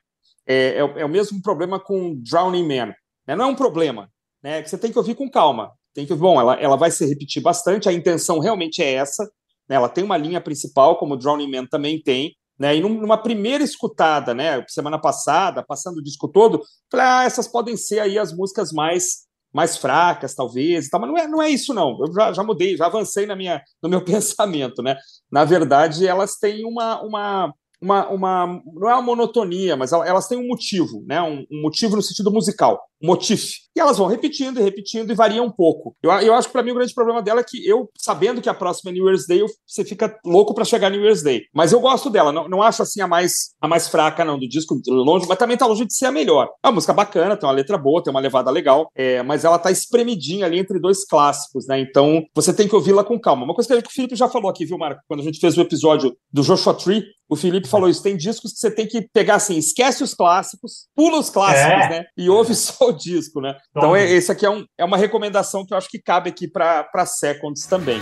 [0.47, 2.94] É, é, é o mesmo problema com Drowning Man
[3.27, 3.37] né?
[3.37, 4.09] não é um problema
[4.42, 4.62] né?
[4.62, 7.42] Que você tem que ouvir com calma tem que bom ela, ela vai se repetir
[7.42, 9.25] bastante a intenção realmente é essa
[9.68, 9.77] né?
[9.77, 12.77] ela tem uma linha principal como Drowning Man também tem né?
[12.77, 17.77] E numa primeira escutada, né, semana passada, passando o disco todo, falei, ah, essas podem
[17.77, 21.97] ser aí as músicas mais mais fracas, talvez, mas não é, não é isso, não.
[22.01, 24.97] Eu já, já mudei, já avancei na minha, no meu pensamento, né?
[25.31, 30.38] Na verdade, elas têm uma, uma, uma, uma não é uma monotonia, mas elas têm
[30.38, 31.23] um motivo, né?
[31.23, 33.64] Um, um motivo no sentido musical, motif.
[33.77, 35.97] E elas vão repetindo e repetindo e variam um pouco.
[36.03, 38.49] Eu, eu acho que para mim o grande problema dela é que eu, sabendo que
[38.49, 41.43] a próxima é New Year's Day, você fica louco para chegar New Year's Day.
[41.53, 44.49] Mas eu gosto dela, não, não acho assim a mais, a mais fraca, não, do
[44.49, 46.49] disco, longe, mas também tá longe de ser a melhor.
[46.62, 49.59] É uma música bacana, tem uma letra boa, tem uma levada legal, é, mas ela
[49.59, 51.81] tá espremidinha ali entre dois clássicos, né?
[51.81, 53.45] Então você tem que ouvi-la com calma.
[53.45, 55.03] Uma coisa que o Felipe já falou aqui, viu, Marco?
[55.09, 58.03] Quando a gente fez o episódio do Joshua Tree, o Felipe falou isso.
[58.03, 61.88] Tem discos que você tem que pegar assim, esquece os clássicos, pula os clássicos, é.
[61.88, 62.05] né?
[62.17, 63.57] E ouve só o disco, né?
[63.71, 66.49] Então, é, esse aqui é, um, é uma recomendação que eu acho que cabe aqui
[66.49, 68.01] para Seconds também.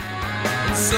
[0.75, 0.97] So,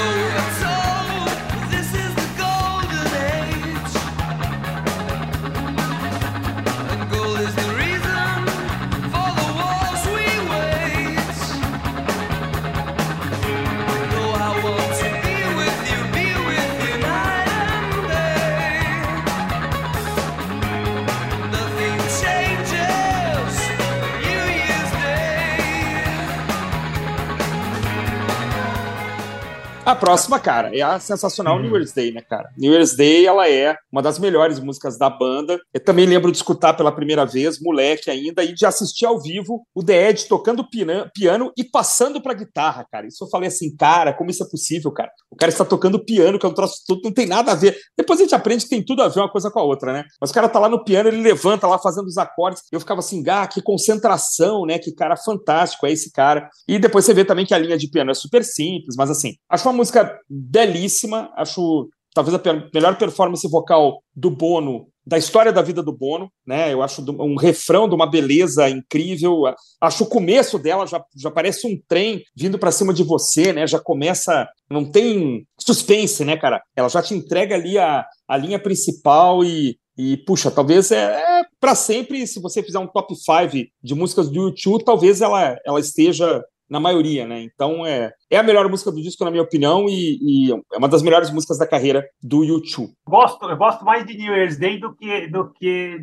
[29.87, 31.61] A próxima, cara, é a sensacional.
[31.61, 32.49] New Year's Day, né, cara?
[32.57, 35.61] New Year's Day, ela é uma das melhores músicas da banda.
[35.75, 39.67] Eu também lembro de escutar pela primeira vez, moleque ainda, e de assistir ao vivo
[39.75, 43.07] o The Ed tocando piano e passando pra guitarra, cara.
[43.07, 45.11] Isso eu falei assim, cara, como isso é possível, cara?
[45.31, 47.77] O cara está tocando piano, que é um troço tudo, não tem nada a ver.
[47.95, 50.05] Depois a gente aprende que tem tudo a ver uma coisa com a outra, né?
[50.19, 52.63] Mas o cara tá lá no piano, ele levanta lá fazendo os acordes.
[52.73, 54.79] Eu ficava assim, ah, que concentração, né?
[54.79, 56.49] Que cara fantástico é esse cara.
[56.67, 59.35] E depois você vê também que a linha de piano é super simples, mas assim,
[59.51, 62.41] acho uma música belíssima, acho talvez a
[62.73, 66.73] melhor performance vocal do Bono da história da vida do Bono, né?
[66.73, 69.43] Eu acho um refrão de uma beleza incrível.
[69.81, 73.67] Acho o começo dela já, já parece um trem vindo para cima de você, né?
[73.67, 76.63] Já começa, não tem suspense, né, cara?
[76.75, 81.43] Ela já te entrega ali a, a linha principal e E, puxa, talvez é, é
[81.61, 85.79] para sempre, se você fizer um top 5 de músicas do YouTube, talvez ela, ela
[85.79, 87.41] esteja na maioria, né?
[87.43, 90.89] Então é, é a melhor música do disco, na minha opinião, e, e é uma
[90.89, 92.93] das melhores músicas da carreira do YouTube.
[93.07, 95.99] Gosto, eu gosto mais de New Year's Day do que, do que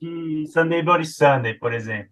[0.00, 2.10] de, de Sunday Bloody Sunday, por exemplo.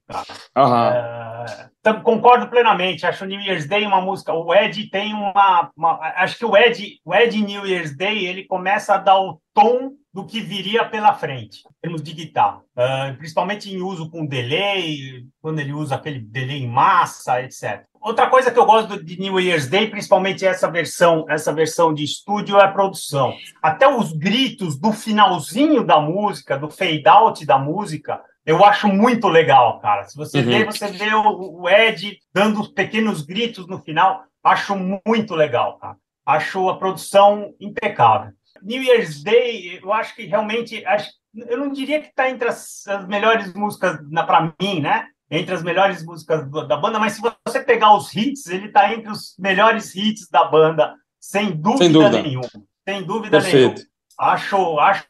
[0.56, 2.02] Uhum.
[2.02, 3.06] concordo plenamente.
[3.06, 4.32] Acho New Year's Day uma música.
[4.32, 5.98] O Ed tem uma, uma.
[6.16, 9.92] acho que o Ed, o Ed New Year's Day ele começa a dar o tom
[10.12, 12.62] do que viria pela frente, em termos de guitarra.
[12.76, 17.84] Uh, principalmente em uso com delay, quando ele usa aquele delay em massa, etc.
[18.00, 22.02] Outra coisa que eu gosto de New Year's Day, principalmente essa versão, essa versão de
[22.02, 23.34] estúdio, é a produção.
[23.62, 29.28] Até os gritos do finalzinho da música, do fade out da música, eu acho muito
[29.28, 30.04] legal, cara.
[30.04, 30.46] Se você uhum.
[30.46, 34.74] vê, você vê o, o Ed dando pequenos gritos no final, acho
[35.06, 35.96] muito legal, cara.
[36.24, 38.32] Acho a produção impecável.
[38.62, 42.86] New Year's Day, eu acho que realmente, acho, eu não diria que está entre as,
[42.86, 45.06] as, melhores músicas para mim, né?
[45.30, 49.10] Entre as melhores músicas da banda, mas se você pegar os hits, ele está entre
[49.10, 52.22] os melhores hits da banda, sem dúvida, sem dúvida.
[52.22, 52.48] nenhuma.
[52.88, 53.74] Sem dúvida Perfeito.
[53.74, 53.90] nenhuma.
[54.18, 55.06] Acho, acho,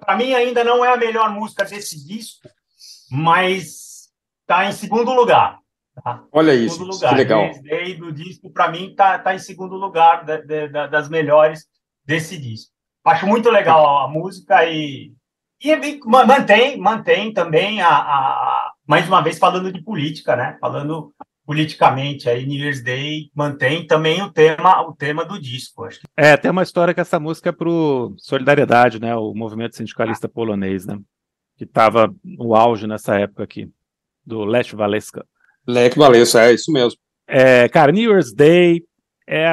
[0.00, 2.48] para mim ainda não é a melhor música desse disco,
[3.10, 4.08] mas
[4.40, 5.58] está em segundo lugar.
[6.02, 6.24] Tá?
[6.32, 7.10] Olha isso, lugar.
[7.10, 7.50] que legal.
[7.62, 11.66] Day do disco, para mim, está tá em segundo lugar da, da, das melhores
[12.04, 12.72] desse disco.
[13.04, 15.12] Acho muito legal a música e,
[15.62, 20.56] e mantém, mantém também a, a, mais uma vez falando de política, né?
[20.60, 21.12] Falando
[21.44, 26.36] politicamente aí New Year's Day mantém também o tema o tema do disco acho é
[26.36, 30.30] tem uma história que essa música é pro solidariedade né o movimento sindicalista ah.
[30.30, 30.98] polonês né
[31.56, 33.68] que estava no auge nessa época aqui
[34.24, 35.26] do Lech Waleska
[35.66, 38.84] Lech Waleska é isso mesmo é cara New Year's Day
[39.26, 39.52] é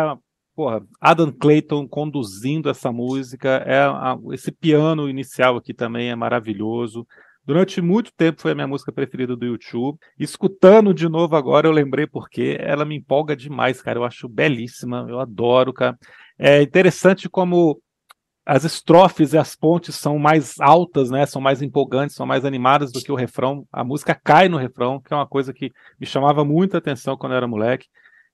[0.59, 7.07] porra, Adam Clayton conduzindo essa música, é a, esse piano inicial aqui também é maravilhoso.
[7.45, 9.97] Durante muito tempo foi a minha música preferida do YouTube.
[10.19, 13.99] Escutando de novo agora, eu lembrei porque ela me empolga demais, cara.
[13.99, 15.97] Eu acho belíssima, eu adoro, cara.
[16.37, 17.81] É interessante como
[18.45, 21.25] as estrofes e as pontes são mais altas, né?
[21.25, 23.65] São mais empolgantes, são mais animadas do que o refrão.
[23.71, 27.31] A música cai no refrão, que é uma coisa que me chamava muita atenção quando
[27.31, 27.87] eu era moleque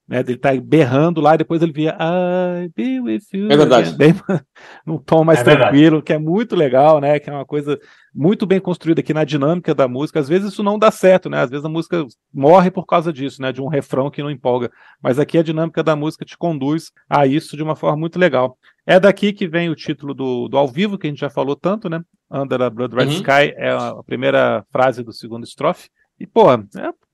[0.07, 0.19] né?
[0.19, 3.51] Ele tá berrando lá e depois ele via I be with you.
[3.51, 3.91] É verdade.
[3.93, 4.13] Bem,
[4.85, 6.03] num tom mais é tranquilo, verdade.
[6.03, 7.19] que é muito legal, né?
[7.19, 7.79] Que é uma coisa
[8.13, 10.19] muito bem construída aqui na dinâmica da música.
[10.19, 11.41] Às vezes isso não dá certo, né?
[11.41, 13.51] Às vezes a música morre por causa disso, né?
[13.51, 14.71] De um refrão que não empolga.
[15.01, 18.57] Mas aqui a dinâmica da música te conduz a isso de uma forma muito legal.
[18.85, 21.55] É daqui que vem o título do, do ao vivo, que a gente já falou
[21.55, 22.01] tanto, né?
[22.29, 23.11] Under a Blood Red uhum.
[23.11, 25.89] Sky é a primeira frase do segundo estrofe.
[26.19, 26.57] E, pô, é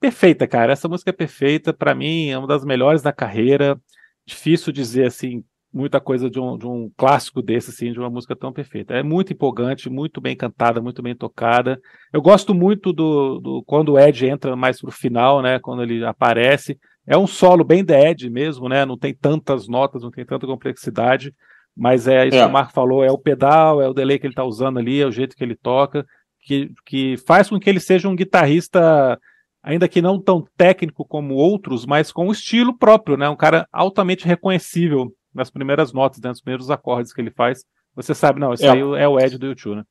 [0.00, 0.72] perfeita, cara.
[0.72, 1.72] Essa música é perfeita.
[1.72, 3.80] para mim, é uma das melhores da carreira.
[4.24, 8.36] Difícil dizer, assim, muita coisa de um, de um clássico desse, assim, de uma música
[8.36, 8.94] tão perfeita.
[8.94, 11.80] É muito empolgante, muito bem cantada, muito bem tocada.
[12.12, 15.58] Eu gosto muito do, do quando o Ed entra mais pro final, né?
[15.58, 16.78] Quando ele aparece.
[17.04, 18.84] É um solo bem The Ed mesmo, né?
[18.84, 21.34] Não tem tantas notas, não tem tanta complexidade.
[21.76, 22.42] Mas é isso é.
[22.42, 25.00] que o Marco falou, é o pedal, é o delay que ele tá usando ali,
[25.00, 26.06] é o jeito que ele toca
[26.42, 29.18] que, que faz com que ele seja um guitarrista,
[29.62, 33.28] ainda que não tão técnico como outros, mas com o estilo próprio, né?
[33.28, 36.28] Um cara altamente reconhecível nas primeiras notas, né?
[36.28, 37.64] nos primeiros acordes que ele faz.
[37.94, 38.70] Você sabe, não, esse é.
[38.70, 39.84] aí é o Ed do YouTube, né?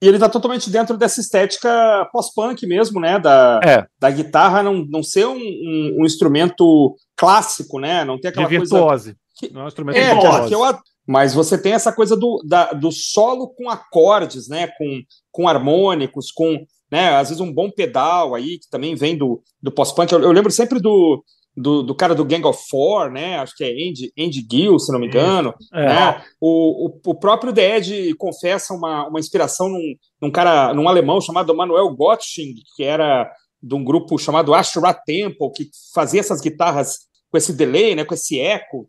[0.00, 3.20] E ele tá totalmente dentro dessa estética pós-punk mesmo, né?
[3.20, 3.86] Da, é.
[4.00, 8.04] da guitarra não, não ser um, um, um, instrumento clássico, né?
[8.04, 9.14] Não ter aquela De virtuose.
[9.38, 9.52] coisa.
[9.54, 10.48] Não é um instrumento é, virtuose.
[10.48, 14.66] Que eu, mas você tem essa coisa do, da, do solo com acordes, né?
[14.76, 15.02] Com,
[15.32, 19.72] com harmônicos, com né, às vezes um bom pedal aí, que também vem do, do
[19.72, 20.12] pós-punk.
[20.12, 21.24] Eu, eu, lembro sempre do,
[21.56, 23.38] do, do, cara do Gang of Four, né?
[23.38, 25.54] Acho que é Andy, Andy Gill, se não me engano.
[25.72, 25.86] É.
[25.86, 26.24] Né?
[26.38, 31.18] O, o, o, próprio The Edge confessa uma, uma inspiração num, num cara, num alemão
[31.18, 37.10] chamado Manuel Gottsching, que era de um grupo chamado Ashura Temple, que fazia essas guitarras
[37.30, 38.86] com esse delay, né, com esse eco,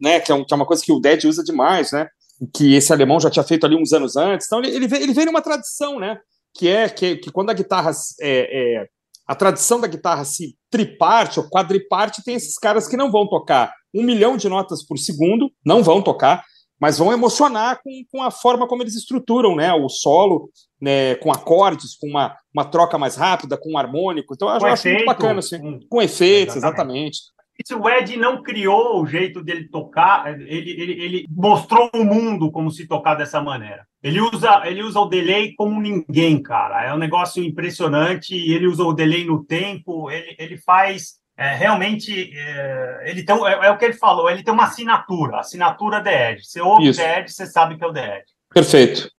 [0.00, 2.08] né, que, é um, que é uma coisa que o Dead usa demais, né,
[2.52, 4.46] que esse alemão já tinha feito ali uns anos antes.
[4.46, 6.18] Então ele, ele, ele vem numa tradição, né,
[6.54, 8.88] que é que, que quando a guitarra é, é,
[9.26, 13.72] a tradição da guitarra se triparte ou quadriparte, tem esses caras que não vão tocar
[13.94, 16.44] um milhão de notas por segundo, não vão tocar,
[16.80, 21.32] mas vão emocionar com, com a forma como eles estruturam né, o solo, né, com
[21.32, 24.34] acordes, com uma, uma troca mais rápida, com um harmônico.
[24.34, 27.18] Então, eu com acho efeito, muito bacana, assim, com, com efeitos, exatamente.
[27.18, 27.33] exatamente.
[27.78, 32.70] O Ed não criou o jeito dele tocar, ele, ele, ele mostrou o mundo como
[32.70, 33.86] se tocar dessa maneira.
[34.02, 36.84] Ele usa, ele usa o delay como ninguém, cara.
[36.84, 38.34] É um negócio impressionante.
[38.34, 43.66] Ele usa o delay no tempo, ele, ele faz é, realmente, é, ele tem, é,
[43.66, 46.44] é, o que ele falou, ele tem uma assinatura, assinatura The Edge.
[46.44, 47.00] Você ouve Isso.
[47.00, 48.32] The Edge, você sabe que é o The Edge.
[48.52, 49.10] Perfeito.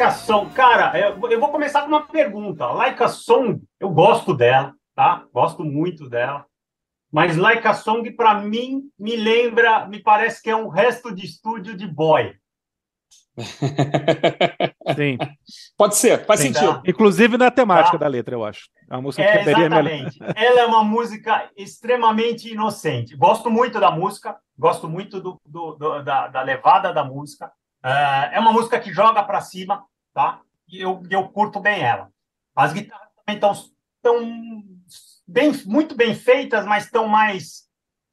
[0.00, 2.66] Laika Song, cara, eu, eu vou começar com uma pergunta.
[2.68, 5.26] Laika Song, eu gosto dela, tá?
[5.30, 6.46] Gosto muito dela.
[7.12, 11.76] Mas Laika Song, para mim, me lembra, me parece que é um resto de estúdio
[11.76, 12.34] de boy.
[14.96, 15.18] Sim.
[15.76, 16.76] Pode ser, faz Sim, sentido.
[16.76, 16.82] Tá.
[16.86, 18.04] Inclusive na temática tá.
[18.04, 18.70] da letra, eu acho.
[18.90, 20.18] É uma música é, que exatamente.
[20.18, 20.34] Melhor.
[20.34, 23.14] Ela é uma música extremamente inocente.
[23.14, 27.52] Gosto muito da música, gosto muito do, do, do da, da, levada da música.
[27.84, 30.40] Uh, é uma música que joga para cima, tá?
[30.68, 32.10] E eu, eu curto bem ela.
[32.54, 33.54] As guitarras também estão
[34.02, 34.62] tão
[35.26, 37.68] bem, muito bem feitas, mas estão mais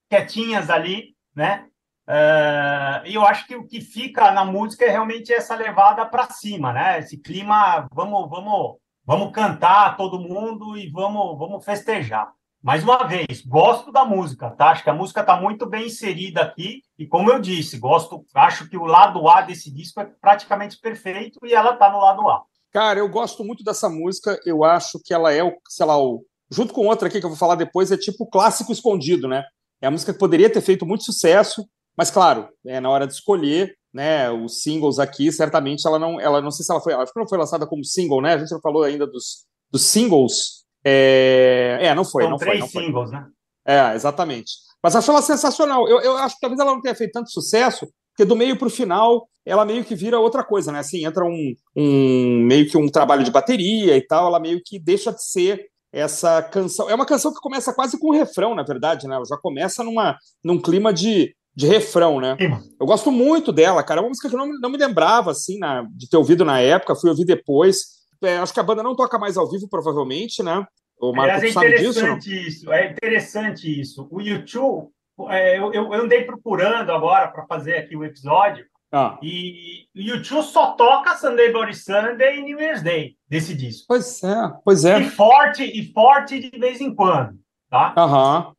[0.09, 1.67] quietinhas ali, né?
[2.07, 6.29] Uh, e eu acho que o que fica na música é realmente essa levada para
[6.29, 6.99] cima, né?
[6.99, 12.31] Esse clima, vamos, vamos, vamos cantar todo mundo e vamos, vamos festejar.
[12.61, 14.71] Mais uma vez, gosto da música, tá?
[14.71, 18.67] Acho que a música está muito bem inserida aqui e como eu disse, gosto, acho
[18.67, 22.43] que o lado A desse disco é praticamente perfeito e ela está no lado A.
[22.71, 24.39] Cara, eu gosto muito dessa música.
[24.45, 27.29] Eu acho que ela é o, sei lá, o junto com outra aqui que eu
[27.29, 29.43] vou falar depois é tipo clássico escondido, né?
[29.81, 33.13] É a música que poderia ter feito muito sucesso, mas claro, é, na hora de
[33.13, 37.11] escolher, né, os singles aqui, certamente ela não, ela não sei se ela foi, acho
[37.11, 38.33] que não foi lançada como single, né?
[38.33, 40.56] A gente não falou ainda dos, dos singles
[40.89, 42.23] é, é não foi.
[42.23, 43.19] São não três foi, não singles, foi.
[43.19, 43.27] né?
[43.67, 44.51] É, exatamente.
[44.81, 45.87] Mas acho ela sensacional.
[45.87, 48.67] Eu, eu acho que talvez ela não tenha feito tanto sucesso, porque do meio para
[48.67, 50.79] o final ela meio que vira outra coisa, né?
[50.79, 54.77] Assim, entra um, um meio que um trabalho de bateria e tal, ela meio que
[54.77, 56.89] deixa de ser essa canção.
[56.89, 59.15] É uma canção que começa quase com um refrão, na verdade, né?
[59.15, 62.35] Ela já começa numa, num clima de, de refrão, né?
[62.79, 64.01] Eu gosto muito dela, cara.
[64.01, 66.59] É uma música que eu não, não me lembrava, assim, na, de ter ouvido na
[66.59, 67.97] época, fui ouvir depois.
[68.21, 70.65] É, acho que a banda não toca mais ao vivo, provavelmente, né?
[70.99, 72.29] O Marco Aliás, é sabe disso?
[72.29, 74.07] Isso, é interessante isso.
[74.11, 74.89] O YouTube,
[75.29, 79.17] é, eu, eu andei procurando agora para fazer aqui o episódio, ah.
[79.21, 83.85] e o YouTube só toca Sunday Bloody Sunday e New Year's Day desse disco.
[83.87, 84.99] Pois é, pois é.
[84.99, 87.37] E forte, e forte de vez em quando,
[87.69, 87.93] tá?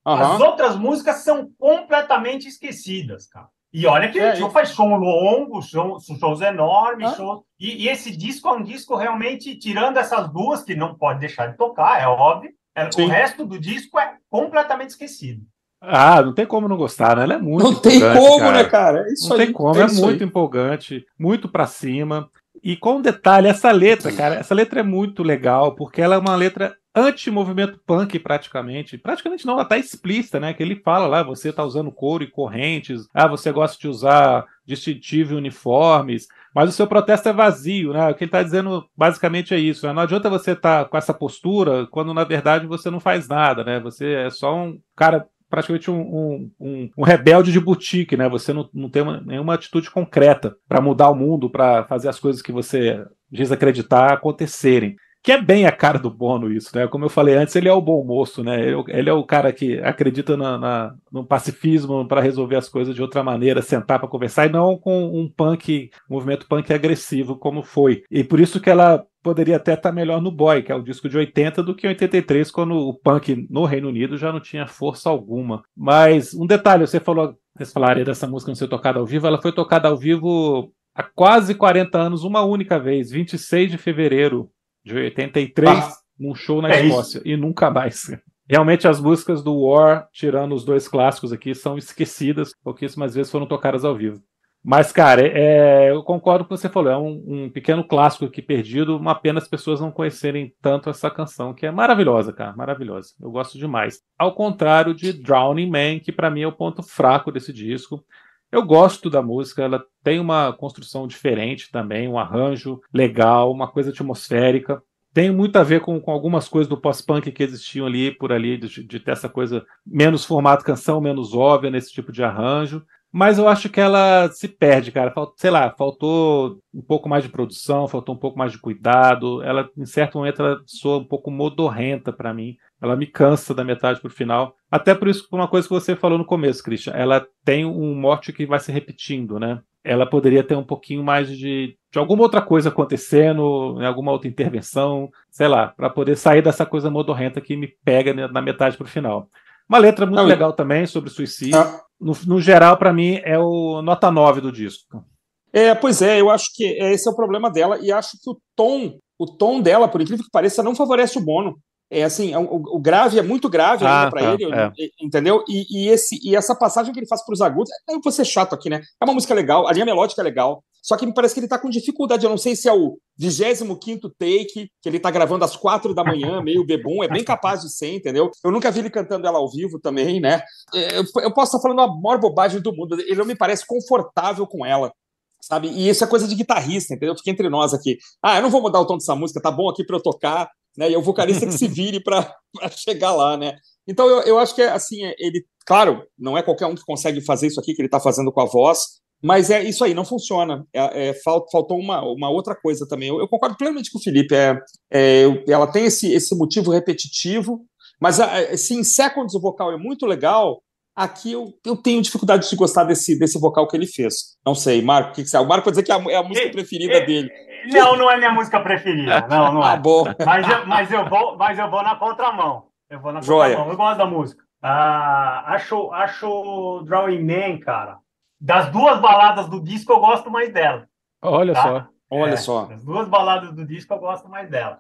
[0.05, 3.49] As outras músicas são completamente esquecidas, cara.
[3.73, 7.15] E olha que é, o show faz som longo, show, shows enormes, ah.
[7.15, 7.41] shows...
[7.61, 11.49] E, e, esse disco é um disco realmente, tirando essas duas, que não pode deixar
[11.49, 15.43] de tocar, é óbvio, é, o resto do disco é completamente esquecido.
[15.81, 17.23] Ah, não tem como não gostar, né?
[17.23, 18.53] Ela é muito Não tem como, cara.
[18.53, 19.07] né, cara?
[19.07, 20.29] É isso não aí, tem como, é, é muito aí.
[20.29, 22.29] empolgante, muito para cima.
[22.63, 26.19] E com um detalhe, essa letra, cara, essa letra é muito legal, porque ela é
[26.19, 28.99] uma letra anti-movimento punk, praticamente.
[28.99, 30.53] Praticamente não, ela tá explícita, né?
[30.53, 34.45] Que ele fala lá, você tá usando couro e correntes, ah, você gosta de usar
[34.67, 38.09] distintivo e uniformes, mas o seu protesto é vazio, né?
[38.09, 39.87] O que ele tá dizendo basicamente é isso.
[39.87, 39.93] Né?
[39.93, 43.65] Não adianta você estar tá com essa postura quando na verdade você não faz nada,
[43.65, 43.81] né?
[43.81, 48.29] Você é só um cara praticamente um, um, um, rebelde de boutique, né?
[48.29, 52.21] Você não, não tem uma, nenhuma atitude concreta para mudar o mundo, para fazer as
[52.21, 56.87] coisas que você diz acreditar acontecerem que é bem a cara do Bono isso, né?
[56.87, 58.61] Como eu falei antes, ele é o bom moço, né?
[58.61, 62.95] Ele, ele é o cara que acredita na, na no pacifismo para resolver as coisas
[62.95, 67.37] de outra maneira, sentar para conversar e não com um punk, um movimento punk agressivo
[67.37, 68.03] como foi.
[68.11, 70.83] E por isso que ela poderia até estar tá melhor no Boy, que é o
[70.83, 74.41] disco de 80, do que em 83, quando o punk no Reino Unido já não
[74.41, 75.63] tinha força alguma.
[75.77, 79.43] Mas um detalhe, você falou, vocês falaram dessa música não ser tocada ao vivo, ela
[79.43, 84.51] foi tocada ao vivo há quase 40 anos, uma única vez, 26 de fevereiro
[84.85, 87.29] de 83, ah, num show na é Escócia, isso.
[87.29, 88.11] e nunca mais.
[88.49, 93.47] Realmente as músicas do War, tirando os dois clássicos aqui, são esquecidas, pouquíssimas vezes foram
[93.47, 94.23] tocadas ao vivo.
[94.65, 98.25] Mas, cara, é, eu concordo com o que você falou, é um, um, pequeno clássico
[98.25, 102.57] aqui perdido, uma pena as pessoas não conhecerem tanto essa canção, que é maravilhosa, cara,
[102.57, 103.15] maravilhosa.
[103.21, 104.01] Eu gosto demais.
[104.19, 108.05] Ao contrário de Drowning Man, que para mim é o ponto fraco desse disco.
[108.51, 113.91] Eu gosto da música, ela tem uma construção diferente também, um arranjo legal, uma coisa
[113.91, 114.83] atmosférica.
[115.13, 118.57] Tem muito a ver com, com algumas coisas do pós-punk que existiam ali, por ali,
[118.57, 122.83] de, de ter essa coisa menos formato canção, menos óbvia nesse tipo de arranjo.
[123.11, 125.13] Mas eu acho que ela se perde, cara.
[125.37, 129.43] sei lá, faltou um pouco mais de produção, faltou um pouco mais de cuidado.
[129.43, 132.57] Ela, em certo momento, ela soa um pouco modorrenta para mim.
[132.81, 134.55] Ela me cansa da metade pro final.
[134.71, 136.93] Até por isso, por uma coisa que você falou no começo, Christian.
[136.93, 139.61] Ela tem um mote que vai se repetindo, né?
[139.85, 144.29] ela poderia ter um pouquinho mais de, de alguma outra coisa acontecendo, em alguma outra
[144.29, 148.85] intervenção, sei lá, para poder sair dessa coisa modorrenta que me pega na metade para
[148.85, 149.31] o final.
[149.67, 151.59] Uma letra muito Não, legal também sobre suicídio.
[151.59, 151.88] Ah.
[152.01, 155.05] No, no geral, para mim, é o nota 9 do disco.
[155.53, 158.39] É, pois é, eu acho que esse é o problema dela, e acho que o
[158.55, 161.59] tom, o tom dela, por incrível que pareça, não favorece o Bono.
[161.91, 164.71] É assim, é o, o grave é muito grave ah, para tá, ele, é.
[165.01, 165.43] entendeu?
[165.49, 168.27] E, e, esse, e essa passagem que ele faz para os agudos, eu vou ser
[168.27, 168.83] chato aqui, né?
[169.01, 171.47] É uma música legal, a linha melódica é legal, só que me parece que ele
[171.47, 172.25] está com dificuldade.
[172.25, 176.05] Eu não sei se é o 25 take, que ele está gravando às quatro da
[176.05, 178.31] manhã, meio bebum, é bem capaz de ser, entendeu?
[178.45, 180.43] Eu nunca vi ele cantando ela ao vivo também, né?
[180.75, 183.67] É, eu, eu posso estar falando a maior bobagem do mundo, ele não me parece
[183.67, 184.93] confortável com ela
[185.41, 185.69] sabe?
[185.69, 187.17] E isso é coisa de guitarrista, entendeu?
[187.17, 187.97] Fica entre nós aqui.
[188.23, 190.51] Ah, eu não vou mudar o tom dessa música, tá bom aqui para eu tocar,
[190.79, 190.89] né?
[190.89, 192.33] E é o vocalista que se vire para
[192.71, 193.57] chegar lá, né?
[193.87, 196.85] Então eu, eu acho que é assim, é, ele, claro, não é qualquer um que
[196.85, 199.93] consegue fazer isso aqui que ele está fazendo com a voz, mas é isso aí,
[199.93, 200.65] não funciona.
[200.73, 203.09] É, é, faltou uma, uma outra coisa também.
[203.09, 204.33] Eu, eu concordo plenamente com o Felipe.
[204.33, 204.57] É,
[204.93, 207.61] é, ela tem esse, esse motivo repetitivo,
[208.01, 208.21] mas
[208.61, 210.63] se em Seconds o vocal é muito legal,
[210.95, 214.37] aqui eu, eu tenho dificuldade de gostar desse, desse vocal que ele fez.
[214.47, 215.45] Não sei, Marco, o que, que você acha?
[215.45, 217.29] O Marco vai dizer que é a, é a música preferida dele.
[217.67, 219.27] Não, não é minha música preferida.
[219.29, 219.73] Não, não é.
[219.73, 220.05] Ah, bom.
[220.25, 222.67] Mas eu, mas eu, vou, mas eu vou na contramão.
[222.89, 223.57] Eu vou na Joia.
[223.57, 223.73] contramão.
[223.73, 224.45] Eu gosto da música.
[224.63, 227.99] Ah, acho, acho Drawing Man, cara.
[228.41, 230.87] Das duas baladas do disco, eu gosto mais dela.
[231.23, 231.63] Olha tá?
[231.63, 231.87] só.
[232.11, 232.65] Olha é, só.
[232.67, 234.79] Das duas baladas do disco, eu gosto mais dela.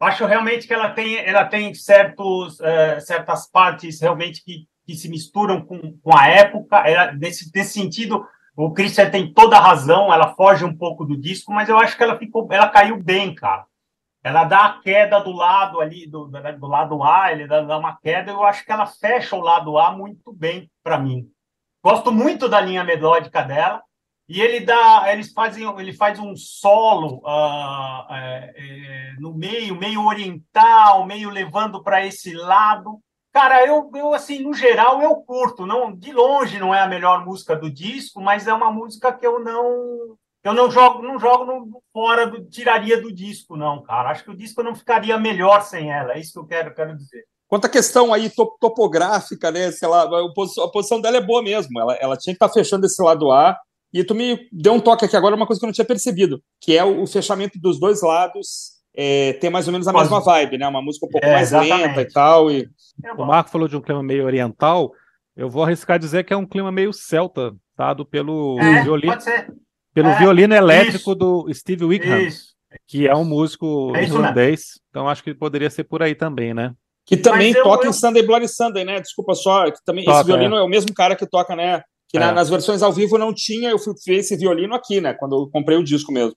[0.00, 5.08] Acho realmente que ela tem, ela tem certos, uh, certas partes realmente que, que se
[5.08, 6.76] misturam com, com a época.
[6.78, 8.26] Ela, nesse, nesse sentido,
[8.56, 11.96] o Christian tem toda a razão, ela foge um pouco do disco, mas eu acho
[11.96, 13.66] que ela ficou, ela caiu bem, cara.
[14.22, 18.30] Ela dá a queda do lado ali, do, do lado A, ele dá, uma queda,
[18.30, 21.28] eu acho que ela fecha o lado A muito bem para mim.
[21.82, 23.82] Gosto muito da linha melódica dela,
[24.26, 30.02] e ele dá, eles fazem, ele faz um solo uh, é, é, no meio, meio
[30.02, 33.00] oriental, meio levando para esse lado.
[33.34, 35.66] Cara, eu, eu, assim, no geral, eu curto.
[35.66, 39.26] Não, de longe não é a melhor música do disco, mas é uma música que
[39.26, 40.16] eu não.
[40.44, 42.44] Eu não jogo, não jogo no, fora do.
[42.44, 44.10] tiraria do disco, não, cara.
[44.10, 46.12] Acho que o disco não ficaria melhor sem ela.
[46.12, 47.24] É isso que eu quero, quero dizer.
[47.48, 49.72] Quanto à questão aí topográfica, né?
[49.72, 51.80] Sei lá, a posição, a posição dela é boa mesmo.
[51.80, 53.58] Ela, ela tinha que estar tá fechando esse lado A.
[53.92, 56.40] E tu me deu um toque aqui agora, uma coisa que eu não tinha percebido,
[56.60, 60.04] que é o, o fechamento dos dois lados é, tem mais ou menos a Pode.
[60.04, 60.68] mesma vibe, né?
[60.68, 61.88] Uma música um pouco é, mais exatamente.
[61.88, 62.50] lenta e tal.
[62.50, 62.68] E...
[63.02, 64.92] É o Marco falou de um clima meio oriental.
[65.36, 69.18] Eu vou arriscar dizer que é um clima meio celta, dado pelo é, violino,
[69.92, 71.14] pelo é, violino elétrico isso.
[71.14, 72.54] do Steve Wickham, isso.
[72.86, 74.80] que é um músico é irlandês.
[74.90, 76.72] Então acho que poderia ser por aí também, né?
[77.04, 77.90] Que também eu, toca eu...
[77.90, 79.00] em Sunday Bloody Sunday, né?
[79.00, 80.60] Desculpa só, que também toca, esse violino é.
[80.60, 80.62] é.
[80.62, 81.82] o mesmo cara que toca, né?
[82.08, 85.14] Que na, nas versões ao vivo não tinha, eu fui ver esse violino aqui, né?
[85.14, 86.36] Quando eu comprei o disco mesmo.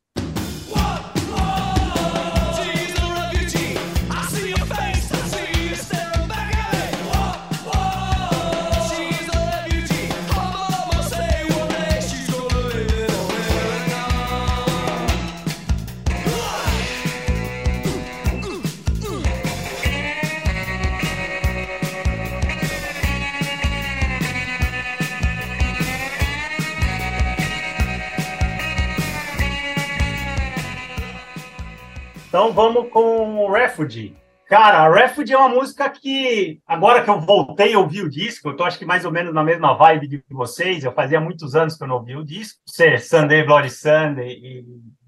[32.38, 34.16] Então vamos com o Refugee.
[34.46, 38.56] Cara, Refugee é uma música que, agora que eu voltei a ouvir o disco, eu
[38.56, 41.76] tô acho que mais ou menos na mesma vibe de vocês, eu fazia muitos anos
[41.76, 44.66] que eu não ouvi o disco, ser Sunday, Bloody Sunday e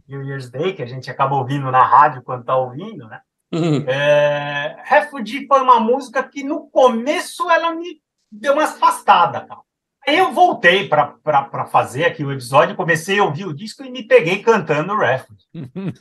[0.07, 3.21] New Year's Day, que a gente acaba ouvindo na rádio quando tá ouvindo, né?
[3.53, 3.87] Uhum.
[3.87, 8.01] É, Refugee foi uma música que no começo ela me
[8.31, 9.61] deu uma afastada, cara.
[10.07, 14.03] Aí eu voltei para fazer aqui o episódio, comecei a ouvir o disco e me
[14.03, 15.45] peguei cantando Refuge.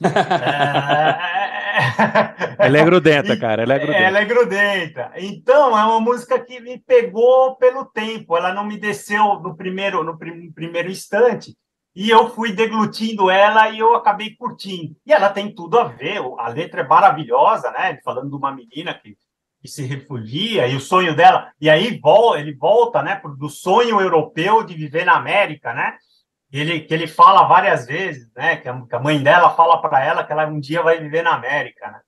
[0.03, 1.59] é...
[2.59, 3.62] Ela é grudenta, cara.
[3.62, 4.05] Ela é grudenta.
[4.05, 5.12] Ela é grudenta.
[5.16, 8.36] Então, é uma música que me pegou pelo tempo.
[8.36, 11.57] Ela não me desceu no primeiro, no prim primeiro instante.
[11.94, 14.96] E eu fui deglutindo ela e eu acabei curtindo.
[15.05, 16.20] E ela tem tudo a ver.
[16.38, 17.99] A letra é maravilhosa, né?
[18.05, 19.16] Falando de uma menina que
[19.61, 22.00] que se refugia e o sonho dela e aí
[22.36, 25.96] ele volta né do sonho europeu de viver na América né
[26.52, 30.32] ele que ele fala várias vezes né que a, mãe dela fala para ela que
[30.32, 32.00] ela um dia vai viver na América né.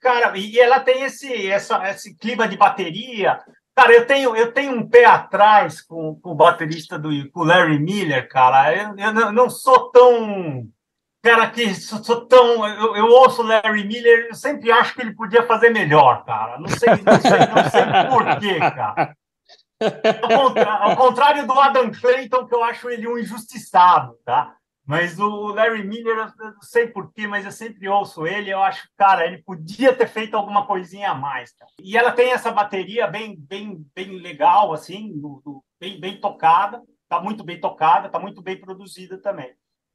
[0.00, 3.38] Cara e ela tem esse essa, esse clima de bateria.
[3.74, 7.78] Cara eu tenho eu tenho um pé atrás com, com o baterista do com Larry
[7.78, 8.74] Miller cara.
[8.74, 10.68] Eu, eu não sou tão
[11.22, 12.66] cara que sou, sou tão.
[12.66, 16.58] Eu, eu, ouço Larry Miller, eu sempre acho que ele podia fazer melhor, cara.
[16.58, 19.16] Não sei, não sei, não sei por quê, cara.
[20.80, 24.54] ao, contrário do Adam Clayton, que eu acho ele um injustiçado, tá?
[24.84, 28.50] Mas o Larry Miller, eu não sei porquê, mas eu sempre ouço ele.
[28.50, 31.52] Eu acho, cara, ele podia ter feito alguma coisinha a mais.
[31.52, 31.70] Cara.
[31.78, 36.82] E ela tem essa bateria bem, bem, bem legal, assim, do, do, bem, bem tocada.
[37.06, 39.54] Tá muito bem tocada, tá muito bem produzida também.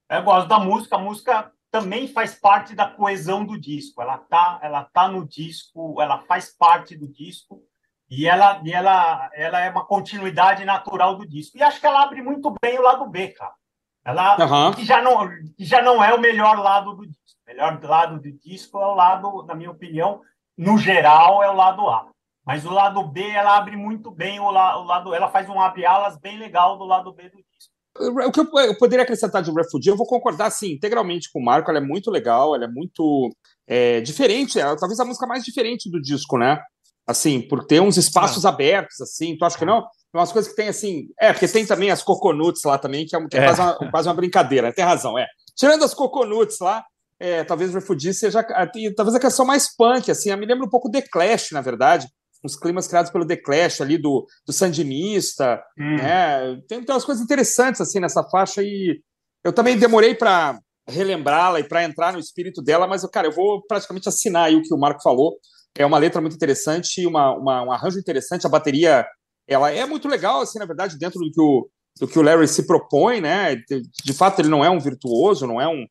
[0.09, 0.95] Eu gosto da música.
[0.95, 4.01] A música também faz parte da coesão do disco.
[4.01, 7.61] Ela tá, ela tá no disco, ela faz parte do disco
[8.09, 11.57] e ela, e ela, ela é uma continuidade natural do disco.
[11.57, 13.53] E acho que ela abre muito bem o lado B, cara.
[14.05, 14.73] Ela uhum.
[14.73, 17.39] que já não que já não é o melhor lado do disco.
[17.45, 20.21] O melhor lado do disco é o lado, na minha opinião,
[20.57, 22.07] no geral é o lado A.
[22.45, 25.59] Mas o lado B ela abre muito bem o, la, o lado, ela faz um
[25.59, 27.52] abre alas bem legal do lado B do disco.
[27.95, 31.69] O que eu poderia acrescentar de Refugee, eu vou concordar assim, integralmente com o Marco,
[31.69, 33.29] ela é muito legal, ela é muito
[33.67, 36.59] é, diferente, é, talvez a música mais diferente do disco, né?
[37.05, 38.49] Assim, por ter uns espaços ah.
[38.49, 39.85] abertos, assim, tu acha que não?
[40.13, 41.07] umas coisas que tem assim.
[41.19, 43.45] É, porque tem também as coconuts lá também, que é, que é, é.
[43.45, 45.25] Quase, uma, quase, uma, brincadeira, tem razão, é.
[45.55, 46.83] Tirando as coconuts lá,
[47.19, 48.43] é, talvez o Refugee seja.
[48.95, 52.07] Talvez a canção mais punk, assim, eu me lembra um pouco The Clash, na verdade.
[52.43, 55.95] Uns climas criados pelo The Clash ali, do, do Sandinista, hum.
[55.95, 56.61] né?
[56.67, 59.01] Tem, tem umas coisas interessantes, assim, nessa faixa e
[59.43, 63.61] eu também demorei para relembrá-la e para entrar no espírito dela, mas, cara, eu vou
[63.65, 65.37] praticamente assinar aí o que o Marco falou.
[65.75, 69.05] É uma letra muito interessante, uma, uma, um arranjo interessante, a bateria
[69.47, 71.69] ela é muito legal, assim, na verdade, dentro do que o,
[71.99, 73.55] do que o Larry se propõe, né?
[73.55, 75.85] De, de fato, ele não é um virtuoso, não é um.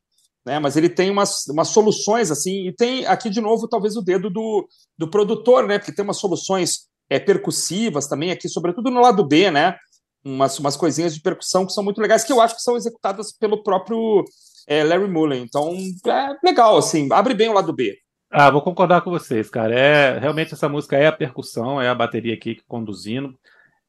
[0.44, 4.02] Né, mas ele tem umas, umas soluções, assim, e tem aqui de novo, talvez, o
[4.02, 4.66] dedo do,
[4.98, 5.78] do produtor, né?
[5.78, 9.76] Porque tem umas soluções é, percussivas também, aqui, sobretudo no lado B, né?
[10.24, 13.32] Umas, umas coisinhas de percussão que são muito legais, que eu acho que são executadas
[13.32, 14.24] pelo próprio
[14.66, 15.42] é, Larry Mullen.
[15.42, 15.76] Então,
[16.06, 17.96] é legal, assim, abre bem o lado B.
[18.30, 19.74] Ah, vou concordar com vocês, cara.
[19.78, 23.38] É realmente essa música é a percussão, é a bateria aqui conduzindo.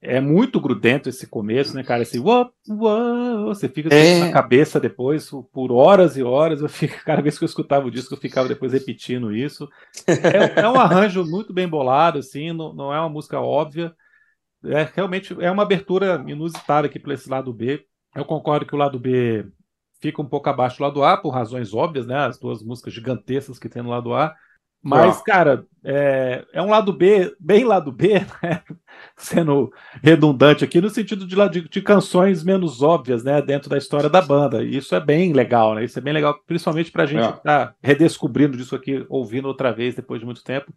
[0.05, 2.01] É muito grudento esse começo, né, cara?
[2.01, 4.19] Esse uou, uou, você fica é.
[4.19, 6.61] na cabeça depois por horas e horas.
[6.61, 9.67] Eu fico, cada vez que eu escutava o disco, eu ficava depois repetindo isso.
[10.05, 13.95] É, é um arranjo muito bem bolado, assim, não, não é uma música óbvia.
[14.65, 17.85] É realmente é uma abertura inusitada aqui para esse lado B.
[18.13, 19.45] Eu concordo que o lado B
[20.01, 22.17] fica um pouco abaixo do lado A, por razões óbvias, né?
[22.17, 24.35] As duas músicas gigantescas que tem no lado A.
[24.84, 28.61] Mas, cara, é, é, um lado B, bem lado B, né?
[29.15, 29.71] sendo
[30.01, 34.21] redundante aqui, no sentido de, de, de, canções menos óbvias, né, dentro da história da
[34.21, 34.61] banda.
[34.63, 35.86] E isso é bem legal, né?
[35.86, 37.65] Isso é bem legal, principalmente pra gente estar é.
[37.65, 40.73] tá redescobrindo isso aqui, ouvindo outra vez depois de muito tempo.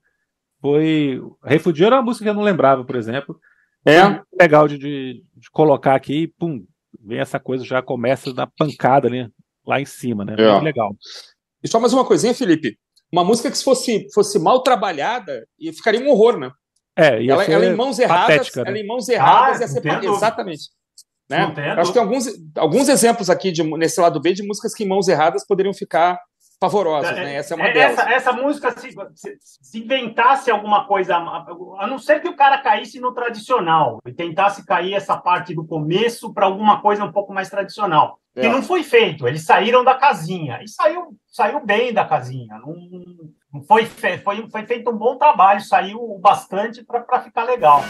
[0.60, 1.20] Foi.
[1.44, 3.38] Refugiar era uma música que eu não lembrava, por exemplo.
[3.84, 4.20] É.
[4.40, 6.64] legal de, de, de colocar aqui e, pum,
[7.00, 9.28] vem essa coisa, já começa da pancada né,
[9.64, 10.34] lá em cima, né?
[10.36, 10.50] É.
[10.50, 10.96] Muito legal.
[11.62, 12.76] E só mais uma coisinha, Felipe.
[13.12, 16.50] Uma música que se fosse, fosse mal trabalhada, ficaria um horror, né?
[16.98, 18.70] É, ela, ela, em mãos erradas, patética, né?
[18.70, 20.70] ela em mãos erradas ah, ia ser exatamente.
[21.28, 21.52] Né?
[21.76, 22.26] Acho que tem alguns,
[22.56, 26.18] alguns exemplos aqui de, nesse lado B de músicas que em mãos erradas poderiam ficar
[26.58, 27.34] pavorosas, é, né?
[27.34, 27.98] Essa é uma é, delas.
[27.98, 28.90] Essa, essa música, se,
[29.40, 34.64] se, inventasse alguma coisa, a não ser que o cara caísse no tradicional e tentasse
[34.64, 38.18] cair essa parte do começo para alguma coisa um pouco mais tradicional.
[38.34, 38.42] É.
[38.42, 42.58] Que não foi feito, eles saíram da casinha e saiu, saiu bem da casinha.
[42.58, 47.82] Não, foi, foi, foi feito um bom trabalho, saiu bastante para ficar legal.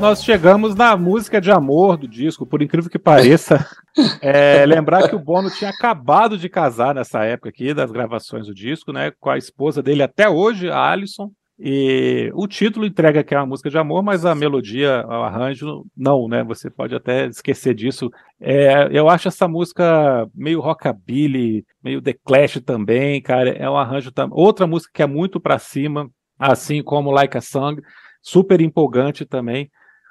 [0.00, 3.66] Nós chegamos na música de amor do disco, por incrível que pareça.
[4.22, 8.54] É, lembrar que o Bono tinha acabado de casar nessa época aqui das gravações do
[8.54, 9.10] disco, né?
[9.18, 11.32] Com a esposa dele até hoje, a Alison.
[11.58, 15.84] E o título entrega que é uma música de amor, mas a melodia, o arranjo,
[15.96, 16.44] não, né?
[16.44, 18.08] Você pode até esquecer disso.
[18.40, 23.50] É, eu acho essa música meio rockabilly, meio The Clash também, cara.
[23.50, 24.12] É um arranjo.
[24.30, 27.82] Outra música que é muito para cima, assim como Like a Song,
[28.22, 29.68] super empolgante também.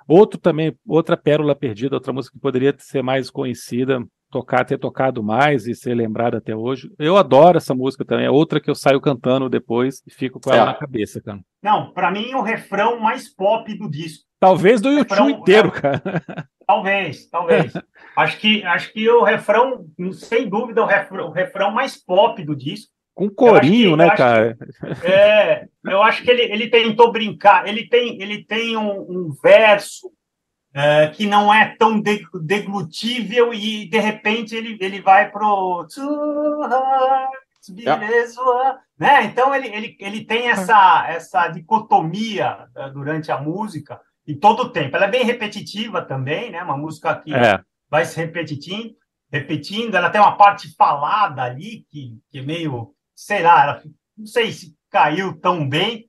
[0.07, 5.23] Outro também, outra pérola perdida, outra música que poderia ser mais conhecida, tocar, ter tocado
[5.23, 6.89] mais e ser lembrada até hoje.
[6.97, 10.51] Eu adoro essa música também, é outra que eu saio cantando depois e fico com
[10.51, 10.65] ela é.
[10.67, 11.39] na cabeça, cara.
[11.61, 14.25] Não, para mim é o refrão mais pop do disco.
[14.39, 16.01] Talvez do YouTube refrão, inteiro, é, cara.
[16.67, 17.71] Talvez, talvez.
[18.17, 22.53] acho que acho que o refrão, sem dúvida, o refrão, o refrão mais pop do
[22.53, 22.91] disco.
[23.17, 24.55] Com corinho, que, né, cara?
[25.01, 27.67] Que, é, eu acho que ele, ele tentou brincar.
[27.67, 33.97] Ele tem, ele tem um, um verso uh, que não é tão deglutível e de
[33.97, 35.87] repente ele, ele vai pro
[37.69, 38.39] beleza,
[38.99, 39.23] né?
[39.23, 44.69] Então ele, ele, ele tem essa, essa dicotomia uh, durante a música e todo o
[44.69, 44.95] tempo.
[44.95, 46.61] Ela é bem repetitiva também, né?
[46.61, 47.59] Uma música que é.
[47.89, 48.93] vai se repetindo,
[49.31, 49.95] repetindo.
[49.95, 53.83] Ela tem uma parte falada ali que, que é meio, sei lá, ela,
[54.15, 56.07] não sei se caiu tão bem,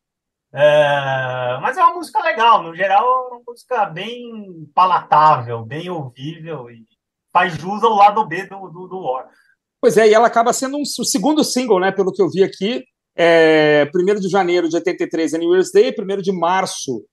[0.52, 6.70] é, mas é uma música legal, no geral, é uma música bem palatável, bem ouvível
[6.70, 6.84] e
[7.32, 9.28] faz jus ao lado B do, do, do War.
[9.80, 11.92] Pois é, e ela acaba sendo um, o segundo single, né?
[11.92, 12.84] Pelo que eu vi aqui.
[13.16, 17.04] É, 1 de janeiro de 83 é New Year's Day, 1 de março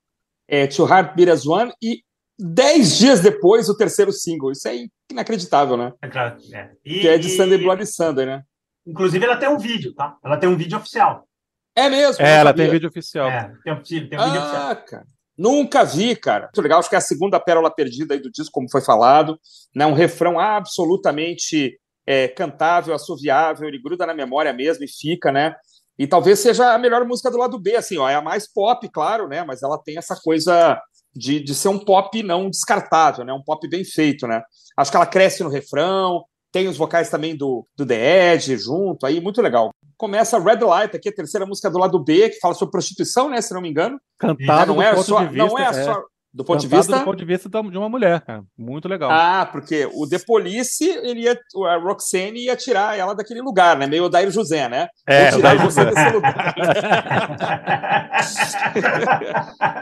[0.47, 2.01] é To Heart Beat As One, e
[2.37, 4.51] dez dias depois o terceiro single.
[4.51, 5.93] Isso é inacreditável, né?
[6.01, 6.37] É claro.
[6.53, 6.71] É.
[6.83, 8.43] E, que é de Sunday Bloody Sunday, né?
[8.85, 10.17] Inclusive, ela tem um vídeo, tá?
[10.23, 11.27] Ela tem um vídeo oficial.
[11.75, 12.23] É mesmo?
[12.23, 13.27] É, ela tem vídeo oficial.
[13.27, 14.75] É, tem, um, tem um vídeo ah, oficial.
[14.85, 15.05] Cara.
[15.37, 16.43] Nunca vi, cara.
[16.43, 19.37] Muito legal, acho que é a segunda pérola perdida aí do disco, como foi falado.
[19.75, 19.85] Né?
[19.85, 21.77] Um refrão absolutamente
[22.07, 25.55] é, cantável, assoviável, ele gruda na memória mesmo e fica, né?
[25.97, 28.87] E talvez seja a melhor música do lado B, assim, ó, é a mais pop,
[28.89, 29.43] claro, né?
[29.43, 30.79] Mas ela tem essa coisa
[31.15, 33.33] de, de ser um pop não descartável, né?
[33.33, 34.41] Um pop bem feito, né?
[34.77, 36.23] Acho que ela cresce no refrão,
[36.55, 39.71] tem os vocais também do, do The Edge junto, aí muito legal.
[39.97, 43.41] Começa Red Light, aqui a terceira música do lado B, que fala sobre prostituição, né?
[43.41, 43.99] Se não me engano.
[44.17, 45.73] Cantado não é só, não é, é.
[45.83, 46.01] só
[46.35, 48.43] do ponto de vista do ponto de vista de uma mulher, cara.
[48.57, 49.09] Muito legal.
[49.09, 53.87] Ah, porque o The Police, ele ia, a Roxane ia tirar ela daquele lugar, né?
[53.87, 54.89] Meio o Dair José, né?
[55.07, 56.55] É, Vou tirar você desse lugar.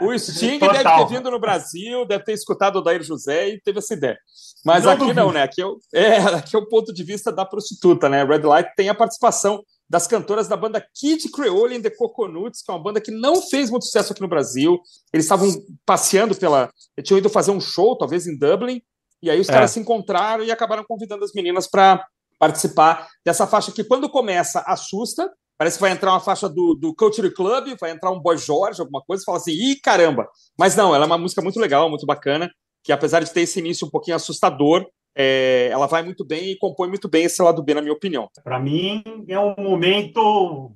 [0.00, 0.74] o Sting Total.
[0.74, 4.16] deve ter vindo no Brasil, deve ter escutado o Dair José e teve essa ideia.
[4.64, 5.42] Mas não aqui não, né?
[5.42, 8.22] Aqui é, o, é, aqui é o ponto de vista da prostituta, né?
[8.22, 12.70] Red Light tem a participação das cantoras da banda Kid Creole and the Coconuts, que
[12.70, 14.80] é uma banda que não fez muito sucesso aqui no Brasil.
[15.12, 15.48] Eles estavam
[15.84, 16.70] passeando pela.
[16.96, 18.82] Eles tinham ido fazer um show, talvez em Dublin,
[19.22, 19.52] e aí os é.
[19.52, 22.04] caras se encontraram e acabaram convidando as meninas para
[22.38, 25.32] participar dessa faixa que, quando começa, assusta.
[25.56, 28.80] Parece que vai entrar uma faixa do, do Culture Club, vai entrar um Boy George,
[28.80, 30.28] alguma coisa, e fala assim, ih, caramba!
[30.58, 32.50] Mas não, ela é uma música muito legal, muito bacana,
[32.82, 34.84] que apesar de ter esse início um pouquinho assustador,
[35.14, 38.28] é, ela vai muito bem e compõe muito bem esse lado B, na minha opinião.
[38.42, 40.74] Para mim, é um momento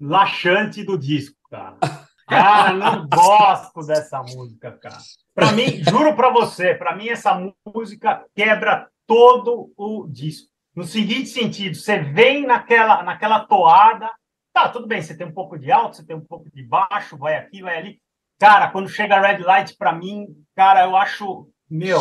[0.00, 1.76] laxante do disco, cara.
[2.30, 4.98] Cara, não gosto dessa música, cara.
[5.34, 7.36] Para mim, juro para você, para mim essa
[7.66, 10.48] música quebra todo o disco.
[10.72, 14.08] No seguinte sentido, você vem naquela, naquela toada,
[14.52, 17.18] tá, tudo bem, você tem um pouco de alto, você tem um pouco de baixo,
[17.18, 18.00] vai aqui, vai ali.
[18.38, 22.00] Cara, quando chega a Red Light, para mim, cara, eu acho, meu,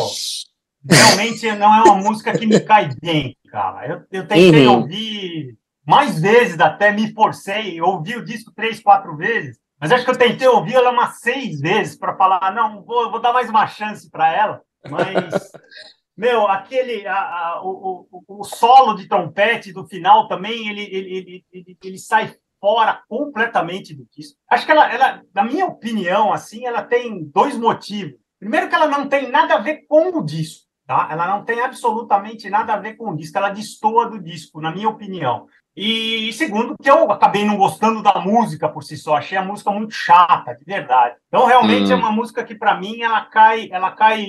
[0.87, 3.87] realmente não é uma música que me cai bem, cara.
[3.87, 4.81] Eu, eu tentei uhum.
[4.81, 10.11] ouvir mais vezes, até me forcei, ouvi o disco três, quatro vezes, mas acho que
[10.11, 13.65] eu tentei ouvir ela umas seis vezes para falar, não, vou, vou dar mais uma
[13.67, 15.51] chance para ela, mas.
[16.19, 21.17] Meu, aquele a, a, o, o, o, solo de trompete do final também ele, ele,
[21.17, 24.37] ele, ele, ele sai fora completamente do disco.
[24.49, 28.19] Acho que ela, ela, na minha opinião, assim, ela tem dois motivos.
[28.37, 30.67] Primeiro que ela não tem nada a ver com o disco.
[30.89, 31.07] Tá?
[31.11, 34.71] Ela não tem absolutamente nada a ver com o disco, ela destoa do disco, na
[34.71, 35.45] minha opinião.
[35.77, 39.69] E segundo, que eu acabei não gostando da música por si só, achei a música
[39.69, 41.15] muito chata, de verdade.
[41.27, 41.91] Então, realmente hum.
[41.91, 44.25] é uma música que, para mim, ela cai, ela cai,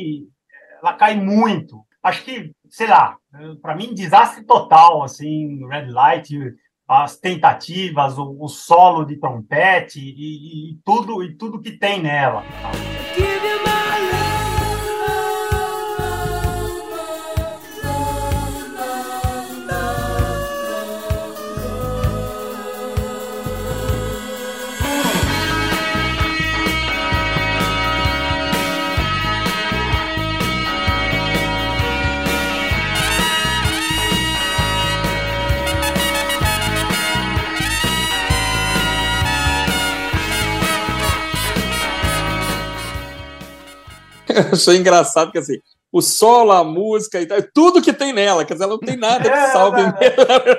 [0.82, 1.80] ela cai muito.
[2.02, 3.16] Acho que, sei lá,
[3.62, 6.38] para mim, desastre total, assim, Red Light,
[6.86, 12.42] as tentativas, o, o solo de trompete e, e, tudo e tudo que tem nela.
[12.61, 13.29] Tá?
[44.46, 45.58] Eu achei engraçado que assim,
[45.92, 48.96] o solo, a música e tal, tudo que tem nela, quer dizer, ela não tem
[48.96, 49.80] nada que é, salve.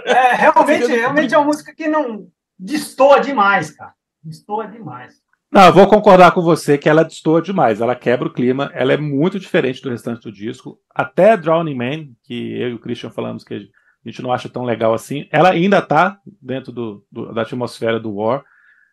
[0.06, 2.28] É, é, realmente, realmente é uma música que não
[2.60, 3.94] destoa demais, cara.
[4.24, 5.16] Destoa demais.
[5.52, 8.94] Não, eu vou concordar com você que ela destoa demais, ela quebra o clima, ela
[8.94, 10.80] é muito diferente do restante do disco.
[10.94, 14.64] Até Drowning Man, que eu e o Christian falamos que a gente não acha tão
[14.64, 18.44] legal assim, ela ainda tá dentro do, do da atmosfera do War.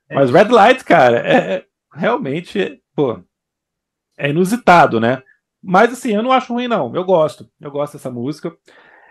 [0.08, 0.16] É.
[0.16, 1.64] Mas Red Light, cara, é, é
[1.94, 3.22] realmente, pô,
[4.18, 5.22] é inusitado, né?
[5.62, 6.94] Mas assim, eu não acho ruim, não.
[6.94, 7.48] Eu gosto.
[7.60, 8.54] Eu gosto dessa música.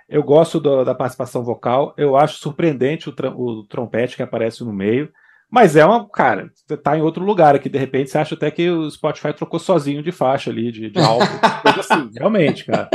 [0.08, 1.94] Eu gosto do, da participação vocal.
[1.98, 5.12] Eu acho surpreendente o, o, trompete que aparece no meio.
[5.50, 8.52] Mas é uma, cara, você tá em outro lugar aqui, de repente você acha até
[8.52, 11.26] que o Spotify trocou sozinho de faixa ali, de, de álbum,
[11.64, 12.90] coisa assim, realmente, cara.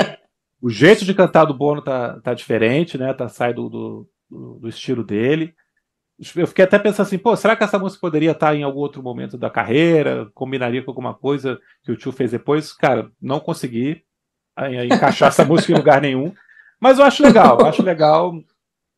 [0.61, 3.15] O jeito de cantar do Bono tá, tá diferente, né?
[3.15, 4.09] Tá sai do, do,
[4.61, 5.55] do estilo dele.
[6.37, 9.03] Eu fiquei até pensando assim, pô, será que essa música poderia estar em algum outro
[9.03, 10.31] momento da carreira?
[10.35, 12.73] Combinaria com alguma coisa que o tio fez depois?
[12.73, 14.05] Cara, não consegui
[14.87, 16.33] encaixar essa música em lugar nenhum.
[16.79, 18.35] Mas eu acho legal, eu acho legal.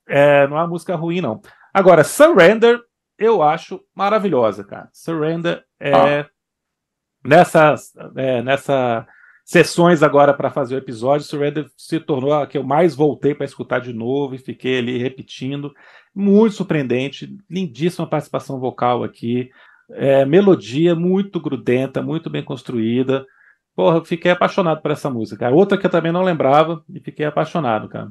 [0.07, 1.41] É, não é uma música ruim, não.
[1.73, 2.81] Agora, Surrender,
[3.19, 4.89] eu acho maravilhosa, cara.
[4.93, 5.93] Surrender é.
[5.93, 6.29] Ah.
[7.27, 7.75] Nessa,
[8.17, 9.07] é, nessa
[9.45, 13.45] sessões agora para fazer o episódio, Surrender se tornou a que eu mais voltei para
[13.45, 15.73] escutar de novo e fiquei ali repetindo.
[16.15, 19.51] Muito surpreendente, lindíssima participação vocal aqui.
[19.91, 23.27] É, melodia muito grudenta, muito bem construída.
[23.77, 25.51] Porra, eu fiquei apaixonado por essa música.
[25.51, 28.11] Outra que eu também não lembrava e fiquei apaixonado, cara.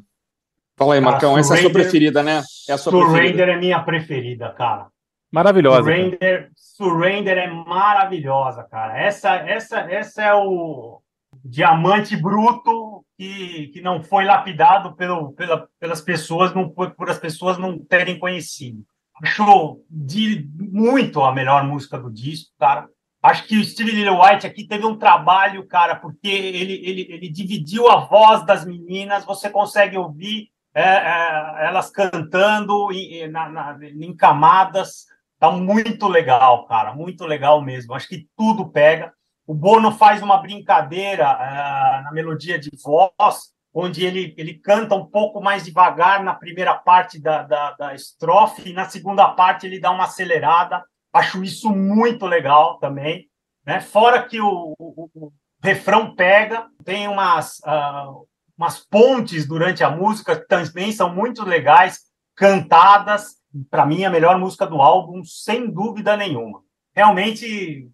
[0.76, 2.42] Fala aí, Marcão, ah, essa é a sua preferida, né?
[2.68, 3.52] É a sua Surrender preferida.
[3.52, 4.88] é minha preferida, cara.
[5.32, 5.84] Maravilhosa.
[5.84, 9.00] Surrender, Surrender é maravilhosa, cara.
[9.00, 11.03] Essa, essa, essa é o
[11.44, 17.20] diamante bruto que, que não foi lapidado pelo, pela, pelas pessoas, não foi por as
[17.20, 18.84] pessoas não terem conhecido.
[19.22, 22.88] Acho de muito a melhor música do disco, cara.
[23.22, 27.30] Acho que o Steve Lillywhite White aqui teve um trabalho, cara, porque ele, ele, ele
[27.30, 33.78] dividiu a voz das meninas, você consegue ouvir é, é, elas cantando em, na, na,
[33.82, 35.06] em camadas.
[35.39, 37.94] Tá muito legal, cara, muito legal mesmo.
[37.94, 39.14] Acho que tudo pega.
[39.46, 45.06] O Bono faz uma brincadeira uh, na melodia de voz, onde ele, ele canta um
[45.06, 49.80] pouco mais devagar na primeira parte da, da, da estrofe, e na segunda parte ele
[49.80, 50.84] dá uma acelerada.
[51.12, 53.28] Acho isso muito legal também.
[53.66, 53.82] Né?
[53.82, 58.28] Fora que o, o, o refrão pega, tem umas, uh,
[58.58, 62.00] umas pontes durante a música que também são muito legais,
[62.36, 63.36] cantadas.
[63.70, 66.62] Para mim, a melhor música do álbum, sem dúvida nenhuma.
[66.96, 67.89] Realmente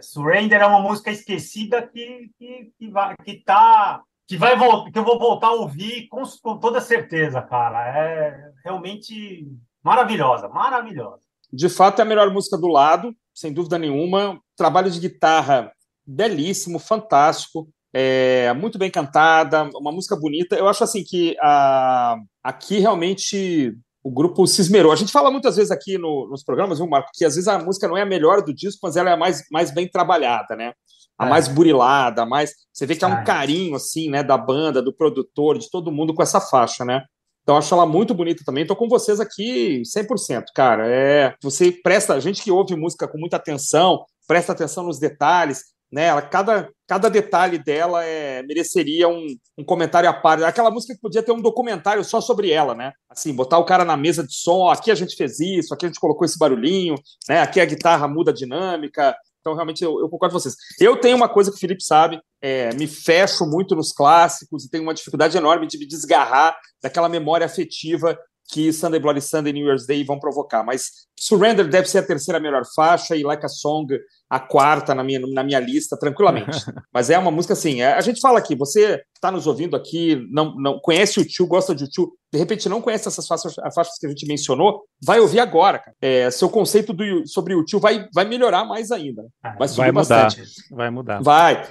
[0.00, 4.02] Surrender é uma música esquecida que, que, que, vai, que tá.
[4.26, 4.56] Que, vai,
[4.90, 7.86] que eu vou voltar a ouvir com, com toda certeza, cara.
[7.88, 9.46] É realmente
[9.82, 11.22] maravilhosa, maravilhosa.
[11.52, 14.40] De fato, é a melhor música do lado, sem dúvida nenhuma.
[14.56, 15.72] Trabalho de guitarra
[16.06, 17.68] belíssimo, fantástico.
[17.92, 20.56] É, muito bem cantada, uma música bonita.
[20.56, 24.92] Eu acho assim que a, aqui realmente o grupo se esmerou.
[24.92, 27.58] A gente fala muitas vezes aqui no, nos programas, viu, Marco, que às vezes a
[27.58, 30.56] música não é a melhor do disco, mas ela é a mais, mais bem trabalhada,
[30.56, 30.72] né?
[31.18, 31.30] A é.
[31.30, 32.52] mais burilada, a mais.
[32.72, 33.24] Você vê que há um é.
[33.24, 37.02] carinho, assim, né, da banda, do produtor, de todo mundo com essa faixa, né?
[37.42, 38.62] Então, acho ela muito bonita também.
[38.62, 40.86] Estou com vocês aqui 100%, cara.
[40.86, 45.64] É, você presta, a gente que ouve música com muita atenção, presta atenção nos detalhes,
[45.92, 46.06] né?
[46.06, 49.26] Ela, cada, cada detalhe dela é, mereceria um,
[49.56, 50.44] um comentário à parte.
[50.44, 52.92] Aquela música que podia ter um documentário só sobre ela, né?
[53.08, 55.86] Assim, botar o cara na mesa de som, ó, aqui a gente fez isso, aqui
[55.86, 56.94] a gente colocou esse barulhinho,
[57.26, 57.40] né?
[57.40, 59.16] Aqui a guitarra muda a dinâmica.
[59.40, 60.54] Então, realmente, eu, eu concordo com vocês.
[60.78, 64.70] Eu tenho uma coisa que o Felipe sabe, é, me fecho muito nos clássicos e
[64.70, 68.18] tenho uma dificuldade enorme de me desgarrar daquela memória afetiva
[68.52, 70.62] que Sunday Bloody Sunday e New Year's Day vão provocar.
[70.62, 73.86] Mas Surrender deve ser a terceira melhor faixa e Like a Song
[74.28, 76.58] a quarta na minha, na minha lista, tranquilamente.
[76.92, 80.26] Mas é uma música assim, é, a gente fala aqui, você está nos ouvindo aqui,
[80.30, 83.74] não, não conhece o tio, gosta de tio, de repente não conhece essas faixas, as
[83.74, 85.94] faixas que a gente mencionou, vai ouvir agora, cara.
[86.00, 89.22] É, seu conceito do, sobre o tio vai, vai melhorar mais ainda.
[89.42, 90.50] Ah, vai, vai mudar, bastante.
[90.70, 91.22] vai mudar.
[91.22, 91.68] Vai.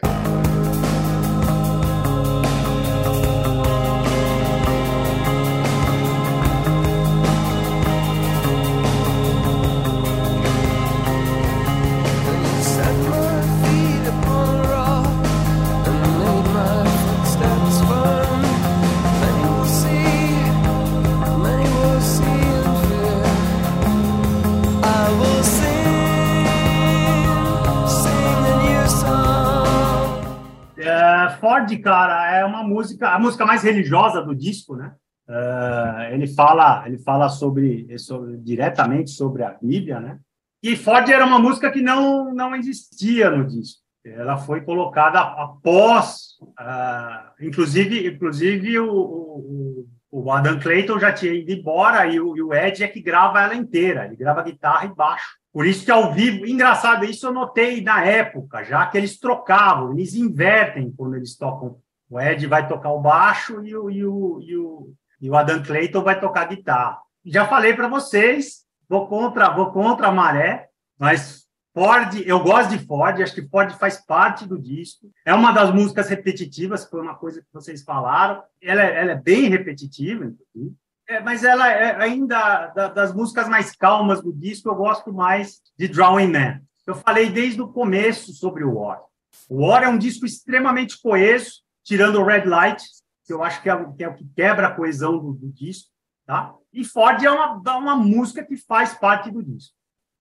[31.52, 34.93] Ford, cara, é uma música, a música mais religiosa do disco, né?
[35.28, 40.18] Uh, ele fala, ele fala sobre, sobre, diretamente sobre a Bíblia, né?
[40.64, 43.82] E Ford era uma música que não não existia no disco.
[44.06, 51.52] Ela foi colocada após, uh, inclusive, inclusive o, o, o, Adam Clayton já tinha ido
[51.52, 54.06] embora e o, e o Ed é que grava ela inteira.
[54.06, 55.40] Ele grava guitarra e baixo.
[55.54, 59.91] Por isso que ao vivo, engraçado, isso eu notei na época, já que eles trocavam,
[59.91, 61.78] eles invertem quando eles tocam.
[62.10, 65.62] O Ed vai tocar o baixo e o, e o, e o, e o Adam
[65.64, 66.99] Clayton vai tocar guitarra.
[67.26, 71.41] Já falei para vocês, vou contra, vou contra a maré, mas
[71.74, 75.10] Ford, eu gosto de Ford, acho que Ford faz parte do disco.
[75.26, 78.43] É uma das músicas repetitivas, foi uma coisa que vocês falaram.
[78.62, 80.76] Ela é, ela é bem repetitiva, inclusive.
[81.08, 85.62] É, mas ela é ainda da, das músicas mais calmas do disco, eu gosto mais
[85.78, 86.62] de Drawing Man.
[86.86, 89.02] Eu falei desde o começo sobre o War.
[89.49, 92.84] O War é um disco extremamente coeso, tirando o Red Light,
[93.26, 95.89] que eu acho que é, que é o que quebra a coesão do, do disco,
[96.26, 96.54] tá?
[96.74, 99.76] E Ford é uma, uma música que faz parte do disco.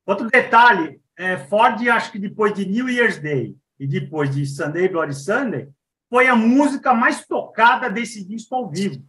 [0.05, 4.89] Outro detalhe, é, Ford, acho que depois de New Year's Day e depois de Sunday
[4.89, 5.68] Bloody Sunday,
[6.09, 9.03] foi a música mais tocada desse disco ao vivo.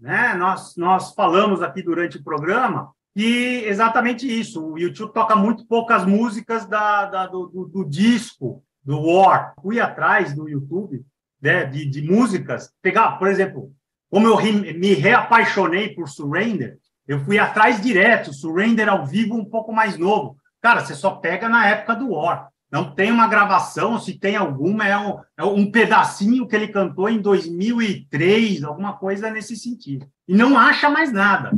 [0.00, 0.34] Né?
[0.34, 4.64] Nós, nós falamos aqui durante o programa que exatamente isso.
[4.64, 9.54] O YouTube toca muito poucas músicas da, da do, do, do, disco, do War.
[9.60, 11.04] Fui atrás no YouTube
[11.40, 12.72] né, de, de músicas.
[12.80, 13.72] Pegar, por exemplo,
[14.10, 14.36] como eu
[14.74, 20.36] me reapaixonei por Surrender, eu fui atrás direto, Surrender ao vivo um pouco mais novo.
[20.62, 22.49] Cara, você só pega na época do War.
[22.70, 27.08] Não tem uma gravação, se tem alguma, é um, é um pedacinho que ele cantou
[27.08, 30.06] em 2003, alguma coisa nesse sentido.
[30.28, 31.50] E não acha mais nada.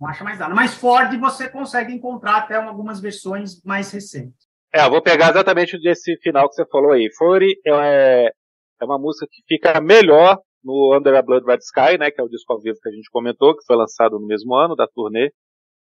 [0.00, 0.54] Não acha mais nada.
[0.54, 4.48] Mas Ford você consegue encontrar até algumas versões mais recentes.
[4.74, 7.08] É, eu vou pegar exatamente desse final que você falou aí.
[7.16, 8.32] Fore é,
[8.80, 12.24] é uma música que fica melhor no Under a Blood Red Sky, né, que é
[12.24, 14.88] o disco ao vivo que a gente comentou, que foi lançado no mesmo ano da
[14.88, 15.30] turnê.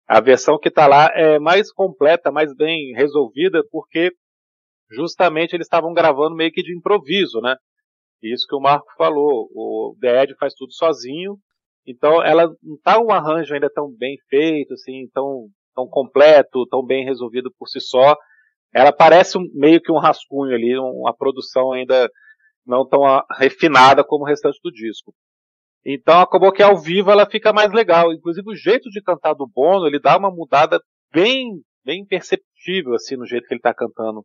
[0.08, 4.12] A versão que está lá é mais completa, mais bem resolvida, porque
[4.90, 7.56] justamente eles estavam gravando meio que de improviso, né?
[8.22, 9.48] Isso que o Marco falou.
[9.54, 11.38] O The Ed faz tudo sozinho,
[11.86, 16.84] então ela não está um arranjo ainda tão bem feito, assim, tão, tão completo, tão
[16.84, 18.16] bem resolvido por si só.
[18.74, 22.08] Ela parece um, meio que um rascunho ali, uma produção ainda
[22.66, 23.00] não tão
[23.38, 25.12] refinada como o restante do disco.
[25.84, 28.12] Então acabou que ao vivo ela fica mais legal.
[28.12, 30.78] Inclusive o jeito de cantar do Bono, ele dá uma mudada
[31.12, 34.24] bem, bem perceptível assim no jeito que ele está cantando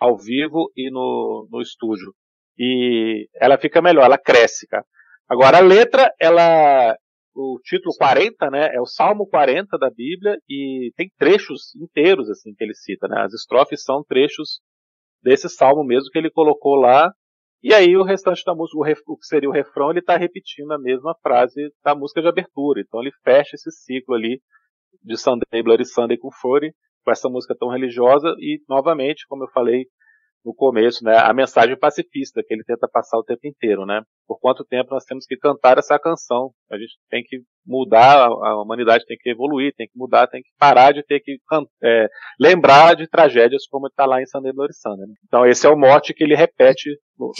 [0.00, 2.14] ao vivo e no, no estúdio.
[2.58, 4.84] E ela fica melhor, ela cresce, cara.
[5.28, 6.96] Agora a letra, ela
[7.34, 12.54] o título 40, né, é o Salmo 40 da Bíblia e tem trechos inteiros assim
[12.54, 13.20] que ele cita, né?
[13.20, 14.60] As estrofes são trechos
[15.22, 17.12] desse salmo mesmo que ele colocou lá
[17.62, 20.16] e aí o restante da música, o, ref, o que seria o refrão, ele está
[20.16, 22.80] repetindo a mesma frase da música de abertura.
[22.80, 24.40] Então ele fecha esse ciclo ali
[25.02, 26.72] de Sunday, Bloody Sunday com Fury,
[27.06, 29.84] com essa música tão religiosa e novamente, como eu falei
[30.44, 34.00] no começo, né, a mensagem pacifista que ele tenta passar o tempo inteiro, né?
[34.28, 36.52] Por quanto tempo nós temos que cantar essa canção?
[36.70, 40.48] A gente tem que mudar, a humanidade tem que evoluir, tem que mudar, tem que
[40.56, 41.38] parar de ter que
[41.82, 42.06] é,
[42.38, 45.06] lembrar de tragédias como está lá em Bloody Sunday.
[45.06, 45.14] Né?
[45.26, 46.90] Então esse é o mote que ele repete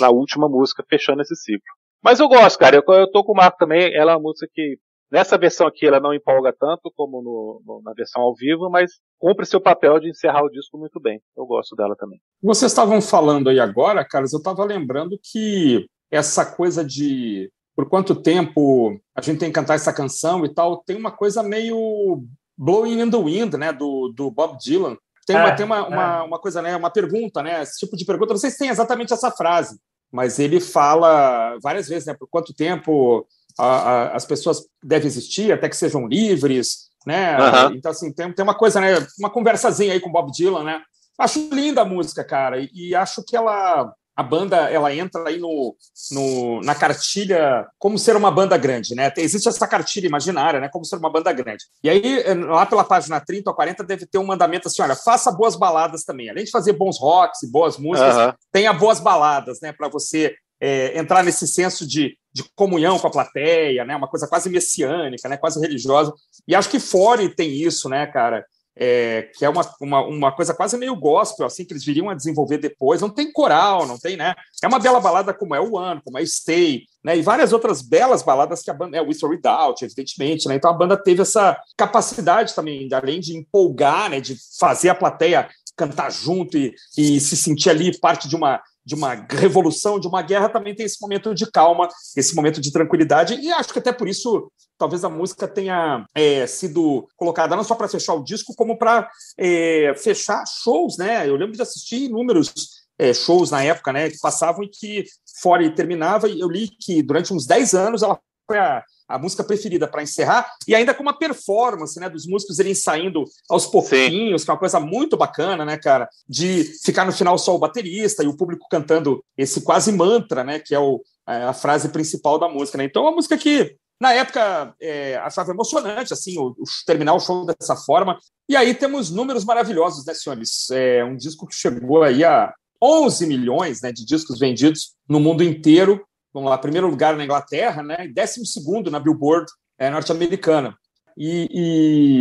[0.01, 1.63] na última música, fechando esse ciclo.
[2.03, 2.77] Mas eu gosto, cara.
[2.77, 3.95] Eu, eu tô com o Marco também.
[3.95, 4.77] Ela é uma música que
[5.11, 8.93] Nessa versão aqui ela não empolga tanto como no, no, na versão ao vivo, mas
[9.19, 11.21] cumpre seu papel de encerrar o disco muito bem.
[11.37, 12.21] Eu gosto dela também.
[12.43, 18.15] Vocês estavam falando aí agora, Carlos, eu estava lembrando que essa coisa de por quanto
[18.17, 22.25] tempo a gente tem que cantar essa canção e tal, tem uma coisa meio
[22.57, 24.97] Blowing in the Wind, né, do, do Bob Dylan.
[25.27, 25.83] Tem, uma, é, tem uma, é.
[25.83, 28.71] uma, uma, coisa, né, uma pergunta, né, esse tipo de pergunta, não sei se tem
[28.71, 29.79] exatamente essa frase,
[30.11, 33.27] mas ele fala várias vezes, né, por quanto tempo
[33.59, 37.37] a, a, as pessoas devem existir até que sejam livres, né?
[37.39, 37.75] Uhum.
[37.75, 39.07] Então, assim, tem, tem uma coisa, né?
[39.19, 40.83] Uma conversazinha aí com Bob Dylan, né?
[41.19, 45.39] Acho linda a música, cara, e, e acho que ela a banda ela entra aí
[45.39, 45.77] no,
[46.11, 49.13] no, na cartilha como ser uma banda grande, né?
[49.19, 50.71] Existe essa cartilha imaginária, né?
[50.73, 51.65] Como ser uma banda grande.
[51.85, 54.97] E aí, eh, lá pela página 30 ou 40, deve ter um mandamento assim: olha,
[54.97, 56.31] faça boas baladas também.
[56.31, 58.33] Além de fazer bons rocks e boas músicas, uhum.
[58.51, 59.71] tenha boas baladas, né?
[59.71, 63.97] Para você é, entrar nesse senso de, de comunhão com a plateia, né?
[63.97, 65.39] Uma coisa quase messiânica, né?
[65.39, 66.13] Quase religiosa.
[66.47, 68.45] E acho que Fore tem isso, né, cara?
[68.79, 72.15] É, que é uma, uma, uma, coisa quase meio gospel, assim, que eles viriam a
[72.15, 73.01] desenvolver depois.
[73.01, 74.35] Não tem coral, não tem, né?
[74.63, 77.17] É uma bela balada como é o One, como é Stay, né?
[77.17, 80.57] E várias outras belas baladas que a banda, é o Whistle Redoubt, evidentemente, né?
[80.57, 84.21] Então a banda teve essa capacidade também, além de empolgar, né?
[84.21, 88.95] De fazer a plateia cantar junto e, e se sentir ali parte de uma de
[88.95, 93.35] uma revolução, de uma guerra, também tem esse momento de calma, esse momento de tranquilidade,
[93.35, 97.75] e acho que até por isso talvez a música tenha é, sido colocada não só
[97.75, 101.29] para fechar o disco, como para é, fechar shows, né?
[101.29, 102.53] Eu lembro de assistir inúmeros
[102.99, 105.05] é, shows na época, né, que passavam e que
[105.43, 109.45] fora terminava, e eu li que durante uns 10 anos ela foi a, a música
[109.45, 114.43] preferida para encerrar, e ainda com uma performance, né, dos músicos irem saindo aos pouquinhos,
[114.43, 114.45] Sim.
[114.45, 118.23] que é uma coisa muito bacana, né, cara, de ficar no final só o baterista
[118.23, 122.49] e o público cantando esse quase mantra, né, que é o, a frase principal da
[122.49, 122.85] música, né?
[122.85, 127.21] Então, é uma música que na época, é, achava emocionante, assim, o, o, terminar o
[127.21, 128.19] show dessa forma.
[128.49, 130.71] E aí temos números maravilhosos, né, senhores?
[130.71, 132.53] É um disco que chegou aí a
[132.83, 136.07] 11 milhões né, de discos vendidos no mundo inteiro
[136.37, 138.09] vamos lá, primeiro lugar na Inglaterra, né?
[138.13, 140.77] Décimo segundo na Billboard é, norte-americana.
[141.17, 141.49] E,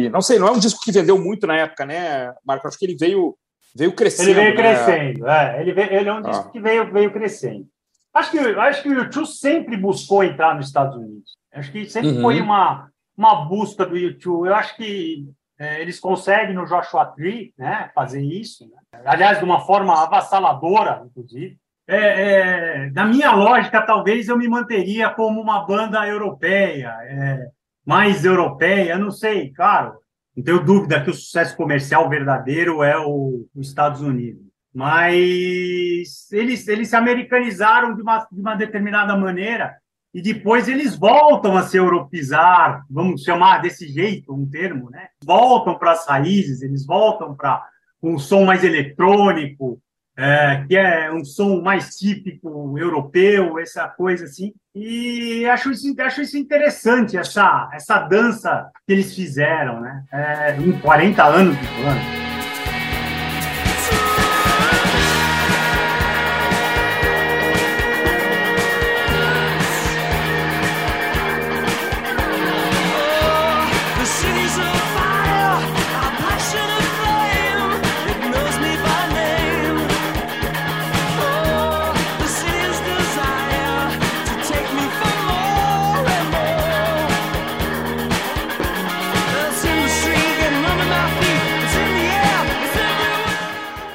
[0.05, 2.65] e, não sei, não é um disco que vendeu muito na época, né, Marco?
[2.65, 3.37] Acho que ele veio,
[3.75, 4.29] veio crescendo.
[4.29, 4.61] Ele veio né?
[4.61, 5.61] crescendo, é.
[5.61, 6.29] Ele, veio, ele é um ah.
[6.29, 7.67] disco que veio, veio crescendo.
[8.13, 11.35] Acho que, acho que o YouTube sempre buscou entrar nos Estados Unidos.
[11.53, 12.21] Acho que sempre uhum.
[12.21, 14.47] foi uma, uma busca do YouTube.
[14.47, 15.25] Eu acho que
[15.59, 18.65] é, eles conseguem no Joshua Tree né, fazer isso.
[18.69, 19.01] Né?
[19.05, 21.57] Aliás, de uma forma avassaladora, inclusive.
[21.87, 27.47] É, é, na minha lógica, talvez eu me manteria como uma banda europeia, é,
[27.85, 29.93] mais europeia, não sei, claro.
[30.35, 36.67] Não tenho dúvida que o sucesso comercial verdadeiro é o, os Estados Unidos mas eles,
[36.67, 39.73] eles se americanizaram de uma, de uma determinada maneira
[40.13, 45.07] e depois eles voltam a se europeizar, vamos chamar desse jeito um termo, né?
[45.23, 47.65] Voltam para as raízes, eles voltam para
[48.03, 49.79] um som mais eletrônico,
[50.17, 54.53] é, que é um som mais típico europeu, essa coisa assim.
[54.73, 60.03] E acho isso, acho isso interessante, essa, essa dança que eles fizeram, né?
[60.11, 62.34] É, em 40 anos de plano.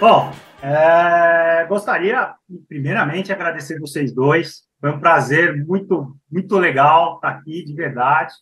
[0.00, 0.32] Bom,
[0.62, 2.32] é, gostaria,
[2.66, 4.62] primeiramente, agradecer vocês dois.
[4.80, 8.32] Foi um prazer muito, muito legal estar aqui, de verdade.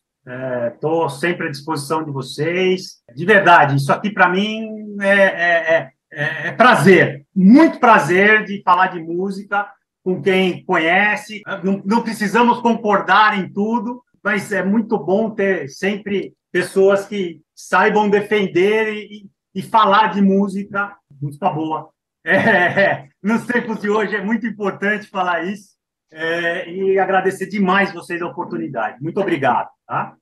[0.73, 3.03] Estou é, sempre à disposição de vocês.
[3.13, 4.69] De verdade, isso aqui para mim
[5.01, 9.69] é, é, é, é, prazer, muito prazer de falar de música
[10.05, 11.43] com quem conhece.
[11.65, 18.09] Não, não precisamos concordar em tudo, mas é muito bom ter sempre pessoas que saibam
[18.09, 21.91] defender e, e falar de música música boa.
[22.25, 25.79] É, nos tempos de hoje é muito importante falar isso
[26.11, 29.01] é, e agradecer demais vocês a oportunidade.
[29.03, 29.69] Muito obrigado.
[29.87, 30.15] Tá?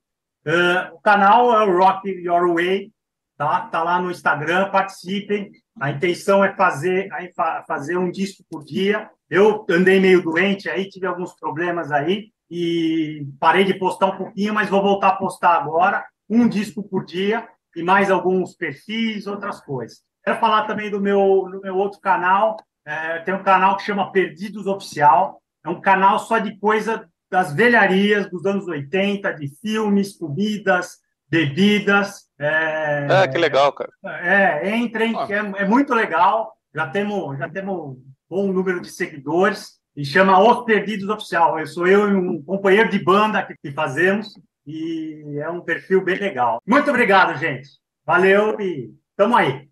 [0.46, 2.92] Uh, o canal é o Rock Your Way,
[3.36, 3.62] tá?
[3.66, 5.50] Tá lá no Instagram, participem.
[5.80, 7.32] A intenção é fazer, é
[7.66, 9.10] fazer um disco por dia.
[9.28, 14.54] Eu andei meio doente aí, tive alguns problemas aí e parei de postar um pouquinho,
[14.54, 16.04] mas vou voltar a postar agora.
[16.28, 19.98] Um disco por dia e mais alguns perfis, outras coisas.
[20.26, 22.56] Quero falar também do meu, do meu outro canal.
[22.84, 25.40] É, tem um canal que chama Perdidos Oficial.
[25.64, 30.96] É um canal só de coisa das velharias dos anos 80, de filmes, comidas,
[31.30, 32.24] bebidas.
[32.40, 33.92] É, é que legal, cara.
[34.04, 35.28] É, entrem, ah.
[35.30, 36.56] é, é, muito legal.
[36.74, 41.56] Já temos, já temos um bom número de seguidores e chama Os Perdidos Oficial.
[41.60, 44.34] Eu sou eu e um companheiro de banda que, que fazemos
[44.66, 46.60] e é um perfil bem legal.
[46.66, 47.68] Muito obrigado, gente.
[48.04, 49.68] Valeu e tamo aí.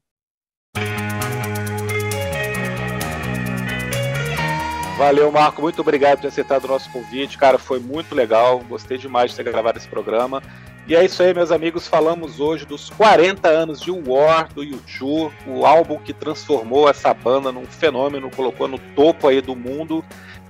[4.96, 5.60] Valeu, Marco.
[5.60, 7.36] Muito obrigado por ter aceitado o nosso convite.
[7.36, 8.60] Cara, foi muito legal.
[8.60, 10.40] Gostei demais de ter gravado esse programa.
[10.86, 11.88] E é isso aí, meus amigos.
[11.88, 17.50] Falamos hoje dos 40 anos de War do YouTube, o álbum que transformou essa banda
[17.50, 20.04] num fenômeno, colocou no topo aí do mundo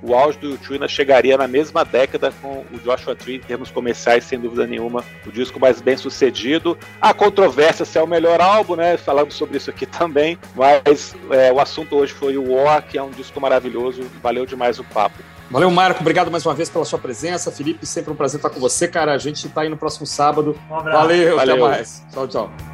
[0.05, 3.70] o auge do YouTube ainda chegaria na mesma década com o Joshua Tree em termos
[3.70, 6.77] comerciais, sem dúvida nenhuma, o disco mais bem sucedido.
[7.01, 8.98] Há controvérsia se é o melhor álbum, né?
[8.98, 13.02] Falamos sobre isso aqui também, mas é, o assunto hoje foi o War, que é
[13.02, 14.02] um disco maravilhoso.
[14.23, 15.16] Valeu demais o papo.
[15.50, 16.00] Valeu, Marco.
[16.00, 17.50] Obrigado mais uma vez pela sua presença.
[17.50, 19.12] Felipe, sempre um prazer estar com você, cara.
[19.12, 20.58] A gente está aí no próximo sábado.
[20.70, 22.02] Um Valeu, Valeu, até mais.
[22.12, 22.73] Tchau, tchau.